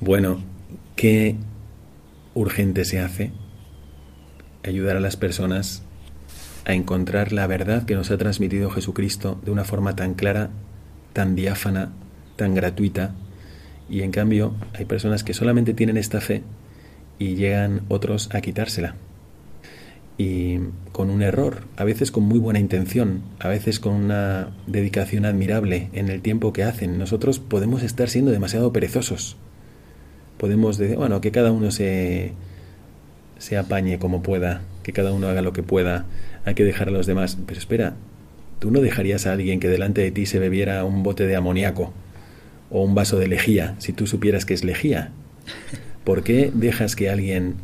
[0.01, 0.41] Bueno,
[0.95, 1.35] qué
[2.33, 3.31] urgente se hace
[4.63, 5.83] ayudar a las personas
[6.65, 10.49] a encontrar la verdad que nos ha transmitido Jesucristo de una forma tan clara,
[11.13, 11.91] tan diáfana,
[12.35, 13.15] tan gratuita.
[13.89, 16.43] Y en cambio hay personas que solamente tienen esta fe
[17.17, 18.95] y llegan otros a quitársela.
[20.19, 20.59] Y
[20.91, 25.89] con un error, a veces con muy buena intención, a veces con una dedicación admirable
[25.93, 26.99] en el tiempo que hacen.
[26.99, 29.37] Nosotros podemos estar siendo demasiado perezosos
[30.39, 32.31] podemos decir, bueno, que cada uno se,
[33.37, 36.05] se apañe como pueda, que cada uno haga lo que pueda,
[36.45, 37.37] hay que dejar a los demás.
[37.45, 37.95] Pero espera,
[38.57, 41.93] tú no dejarías a alguien que delante de ti se bebiera un bote de amoníaco
[42.71, 45.11] o un vaso de lejía si tú supieras que es lejía.
[46.05, 47.55] ¿Por qué dejas que alguien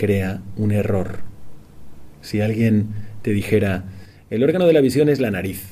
[0.00, 1.18] crea un error?
[2.22, 2.88] Si alguien
[3.22, 3.84] te dijera,
[4.30, 5.66] el órgano de la visión es la nariz.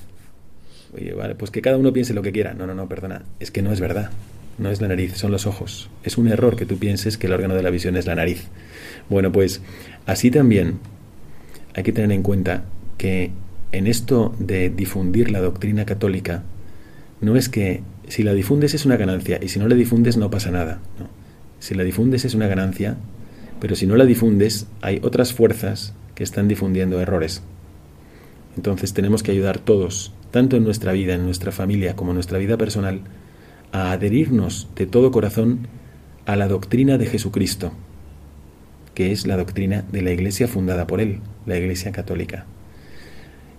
[0.95, 2.55] Oye, vale, pues que cada uno piense lo que quiera.
[2.55, 4.11] No, no, no, perdona, es que no es verdad
[4.59, 5.89] no es la nariz, son los ojos.
[6.03, 8.49] Es un error que tú pienses que el órgano de la visión es la nariz.
[9.09, 9.63] Bueno, pues
[10.07, 10.79] así también
[11.75, 12.65] hay que tener en cuenta
[12.99, 13.31] que
[13.71, 16.43] en esto de difundir la doctrina católica,
[17.21, 20.31] no es que si la difundes es una ganancia y si no la difundes no
[20.31, 20.81] pasa nada.
[21.61, 22.97] Si la difundes es una ganancia,
[23.61, 27.43] pero si no la difundes hay otras fuerzas que están difundiendo errores.
[28.57, 32.39] Entonces tenemos que ayudar todos, tanto en nuestra vida, en nuestra familia, como en nuestra
[32.39, 33.03] vida personal,
[33.73, 35.69] a adherirnos de todo corazón
[36.27, 37.73] a la doctrina de Jesucristo,
[38.95, 42.47] que es la doctrina de la Iglesia fundada por Él, la Iglesia Católica.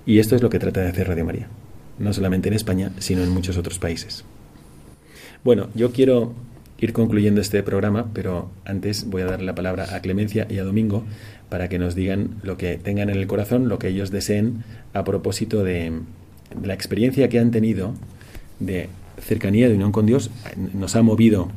[0.06, 1.48] Y esto es lo que trata de hacer Radio María,
[1.98, 4.26] no solamente en España, sino en muchos otros países.
[5.44, 6.34] Bueno, yo quiero
[6.80, 10.64] ir concluyendo este programa, pero antes voy a dar la palabra a Clemencia y a
[10.64, 11.04] Domingo
[11.50, 14.64] para que nos digan lo que tengan en el corazón, lo que ellos deseen
[14.94, 15.92] a propósito de
[16.64, 17.94] la experiencia que han tenido
[18.60, 20.32] de cercanía, de unión con Dios,
[20.74, 21.50] nos ha movido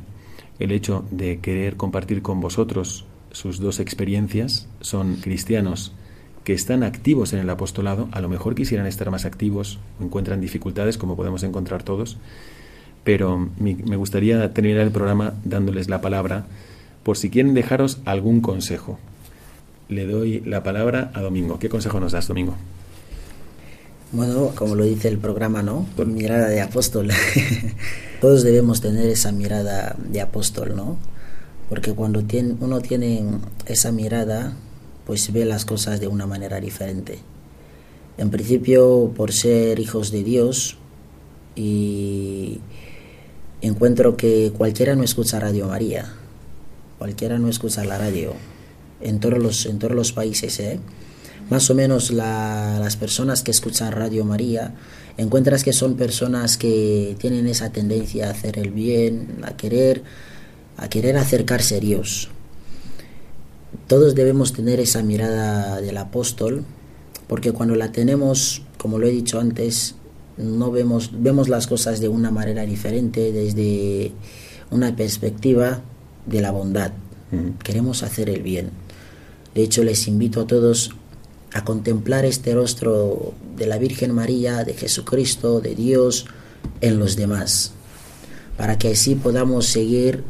[0.58, 4.68] el hecho de querer compartir con vosotros sus dos experiencias.
[4.80, 5.92] Son cristianos
[6.44, 10.98] que están activos en el apostolado, a lo mejor quisieran estar más activos, encuentran dificultades
[10.98, 12.18] como podemos encontrar todos,
[13.05, 16.46] pero me gustaría terminar el programa dándoles la palabra
[17.03, 18.98] por si quieren dejaros algún consejo.
[19.88, 21.59] Le doy la palabra a Domingo.
[21.59, 22.55] ¿Qué consejo nos das, Domingo?
[24.12, 25.86] Bueno, como lo dice el programa, ¿no?
[26.07, 27.11] Mirada de apóstol.
[28.20, 30.98] Todos debemos tener esa mirada de apóstol, ¿no?
[31.68, 33.24] Porque cuando tiene, uno tiene
[33.66, 34.55] esa mirada,
[35.07, 37.18] pues ve las cosas de una manera diferente.
[38.18, 40.76] En principio, por ser hijos de Dios,
[41.57, 42.61] y
[43.62, 46.12] encuentro que cualquiera no escucha Radio María,
[46.98, 48.34] cualquiera no escucha la radio,
[49.00, 50.78] en todos los, en todos los países, ¿eh?
[51.48, 54.74] más o menos las personas que escuchan Radio María,
[55.16, 60.02] encuentras que son personas que tienen esa tendencia a hacer el bien, a querer,
[60.76, 62.30] a querer acercarse a Dios.
[63.86, 66.64] Todos debemos tener esa mirada del apóstol,
[67.26, 69.94] porque cuando la tenemos, como lo he dicho antes,
[70.36, 74.12] no vemos, vemos las cosas de una manera diferente, desde
[74.70, 75.82] una perspectiva
[76.26, 76.92] de la bondad.
[77.62, 78.70] Queremos hacer el bien.
[79.54, 80.90] De hecho, les invito a todos
[81.54, 86.26] a contemplar este rostro de la Virgen María, de Jesucristo, de Dios
[86.80, 87.72] en los demás,
[88.56, 90.24] para que así podamos seguir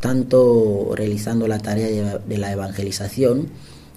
[0.00, 3.48] tanto realizando la tarea de, la evangelización,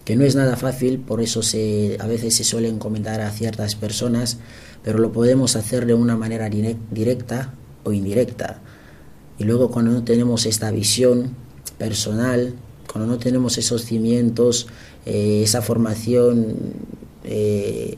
[0.05, 3.75] que no es nada fácil, por eso se, a veces se suele encomendar a ciertas
[3.75, 4.37] personas,
[4.83, 7.53] pero lo podemos hacer de una manera directa
[7.83, 8.61] o indirecta.
[9.37, 11.35] Y luego cuando no tenemos esta visión
[11.77, 12.53] personal,
[12.91, 14.67] cuando no tenemos esos cimientos,
[15.05, 16.55] eh, esa formación
[17.23, 17.97] eh,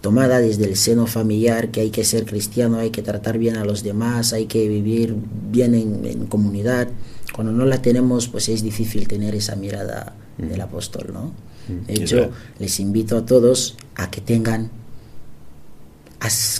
[0.00, 3.64] tomada desde el seno familiar, que hay que ser cristiano, hay que tratar bien a
[3.64, 5.14] los demás, hay que vivir
[5.50, 6.88] bien en, comunidad,
[7.34, 10.62] cuando no la tenemos, pues es difícil tener esa mirada del mm.
[10.62, 11.32] apóstol, ¿no?
[11.68, 11.86] Mm.
[11.86, 14.70] De hecho, les invito a todos a que tengan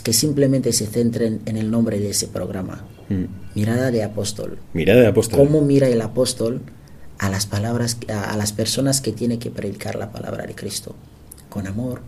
[0.03, 2.83] que simplemente se centren en el nombre de ese programa.
[3.09, 3.25] Mm.
[3.55, 4.57] Mirada de apóstol.
[4.73, 5.39] Mirada de apóstol.
[5.39, 6.61] ¿Cómo mira el apóstol
[7.19, 10.95] a las palabras, a, las personas que tiene que predicar la palabra de Cristo?
[11.49, 12.01] Con amor,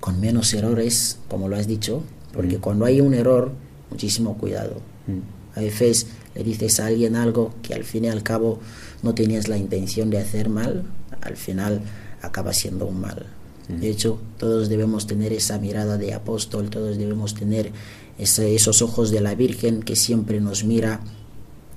[0.00, 2.02] con menos errores, como lo has dicho,
[2.32, 2.60] porque mm.
[2.60, 3.52] cuando hay un error,
[3.90, 4.80] muchísimo cuidado.
[5.06, 5.58] Mm.
[5.58, 8.60] A veces le dices a alguien algo que al fin y al cabo
[9.02, 10.84] no tenías la intención de hacer mal,
[11.20, 11.82] al final
[12.22, 13.26] acaba siendo un mal.
[13.68, 17.72] De hecho, todos debemos tener esa mirada de apóstol, todos debemos tener
[18.18, 21.00] esos ojos de la Virgen que siempre nos mira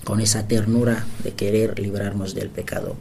[0.03, 2.95] con esa ternura de querer librarnos del pecado.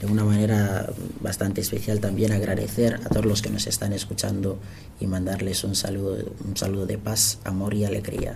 [0.00, 4.58] De una manera bastante especial también agradecer a todos los que nos están escuchando
[5.00, 8.34] y mandarles un saludo, un saludo de paz, amor y alegría.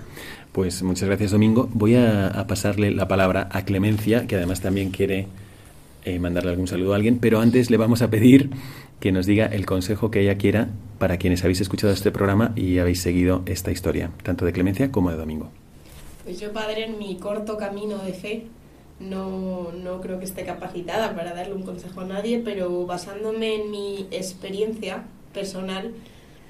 [0.53, 1.69] Pues muchas gracias Domingo.
[1.73, 5.27] Voy a, pasarle la palabra a Clemencia, que además también quiere
[6.05, 8.51] eh, mandarle algún saludo a alguien, pero antes le vamos a pedir
[9.01, 10.69] que nos diga el consejo que ella quiera
[10.99, 15.11] para quienes habéis escuchado este programa y habéis seguido esta historia, tanto de Clemencia como
[15.11, 15.51] de Domingo.
[16.25, 18.47] Pues yo, padre, en mi corto camino de fe,
[19.01, 23.71] no, no creo que esté capacitada para darle un consejo a nadie, pero basándome en
[23.71, 25.93] mi experiencia personal,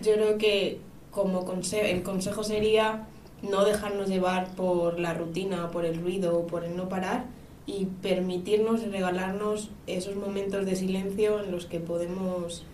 [0.02, 0.78] yo creo que
[1.10, 3.06] como el consejo sería
[3.42, 7.26] no dejarnos llevar por la rutina, por el ruido por el no parar,
[7.66, 12.64] y permitirnos regalarnos esos momentos de silencio en los que podemos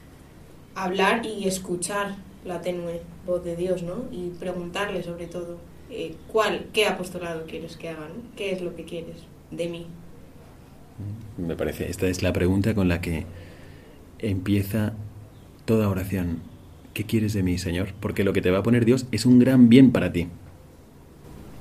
[0.74, 4.04] hablar y escuchar la tenue voz de Dios, ¿no?
[4.10, 5.58] Y preguntarle sobre todo,
[5.90, 9.16] eh, ¿cuál, qué apostolado quieres que haga, ¿Qué es lo que quieres
[9.50, 9.86] de mí?
[11.36, 13.26] Me parece, esta es la pregunta con la que
[14.18, 14.94] empieza
[15.64, 16.38] toda oración.
[16.94, 17.94] ¿Qué quieres de mí, Señor?
[18.00, 20.26] Porque lo que te va a poner Dios es un gran bien para ti.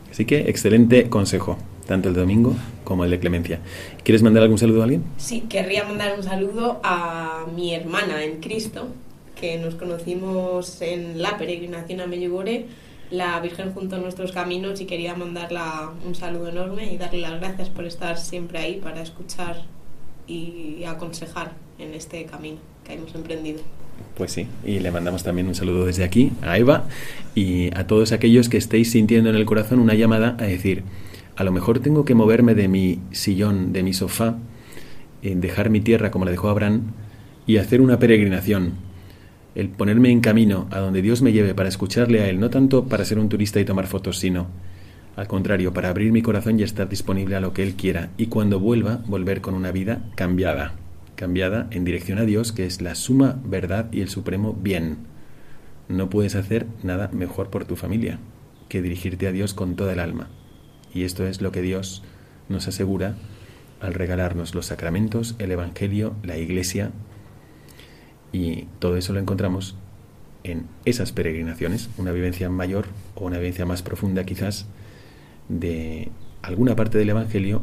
[0.09, 1.57] Así que, excelente consejo
[1.89, 3.61] tanto el domingo como el de Clemencia.
[4.03, 5.03] ¿Quieres mandar algún saludo a alguien?
[5.17, 8.89] Sí, querría mandar un saludo a mi hermana en Cristo,
[9.35, 12.67] que nos conocimos en la peregrinación a Medjugorje,
[13.09, 17.39] la Virgen junto a nuestros caminos, y quería mandarla un saludo enorme y darle las
[17.39, 19.63] gracias por estar siempre ahí para escuchar
[20.27, 23.61] y aconsejar en este camino que hemos emprendido.
[24.15, 26.85] Pues sí, y le mandamos también un saludo desde aquí a Eva
[27.33, 30.83] y a todos aquellos que estéis sintiendo en el corazón una llamada a decir,
[31.39, 34.35] a lo mejor tengo que moverme de mi sillón, de mi sofá,
[35.21, 36.91] en dejar mi tierra como la dejó Abraham
[37.47, 38.73] y hacer una peregrinación.
[39.55, 42.89] El ponerme en camino a donde Dios me lleve para escucharle a Él, no tanto
[42.89, 44.47] para ser un turista y tomar fotos, sino
[45.15, 48.09] al contrario, para abrir mi corazón y estar disponible a lo que Él quiera.
[48.17, 50.73] Y cuando vuelva, volver con una vida cambiada,
[51.15, 54.97] cambiada en dirección a Dios, que es la suma verdad y el supremo bien.
[55.87, 58.19] No puedes hacer nada mejor por tu familia
[58.67, 60.27] que dirigirte a Dios con toda el alma.
[60.93, 62.03] Y esto es lo que Dios
[62.47, 63.15] nos asegura
[63.79, 66.91] al regalarnos los sacramentos, el Evangelio, la Iglesia,
[68.31, 69.75] y todo eso lo encontramos
[70.43, 72.85] en esas peregrinaciones, una vivencia mayor
[73.15, 74.67] o una vivencia más profunda quizás
[75.47, 76.09] de
[76.41, 77.61] alguna parte del Evangelio,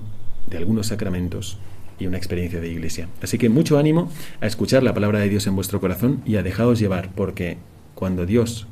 [0.49, 1.59] de algunos sacramentos
[1.99, 3.09] y una experiencia de iglesia.
[3.23, 4.11] Así que mucho ánimo
[4.41, 7.59] a escuchar la palabra de Dios en vuestro corazón y a dejaros llevar, porque
[7.95, 8.67] cuando Dios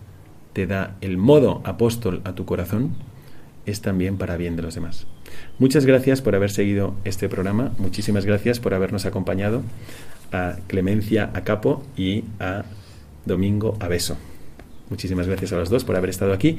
[0.53, 2.95] te da el modo apóstol a tu corazón,
[3.67, 5.07] es también para bien de los demás.
[5.59, 9.63] Muchas gracias por haber seguido este programa, muchísimas gracias por habernos acompañado
[10.33, 12.65] a Clemencia Acapo y a
[13.25, 14.17] Domingo Abeso.
[14.91, 16.59] Muchísimas gracias a los dos por haber estado aquí.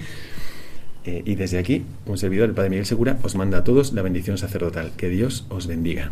[1.05, 4.01] Eh, y desde aquí, un servidor, el Padre Miguel Segura, os manda a todos la
[4.01, 4.91] bendición sacerdotal.
[4.97, 6.11] Que Dios os bendiga.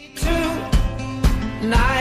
[1.63, 2.00] night.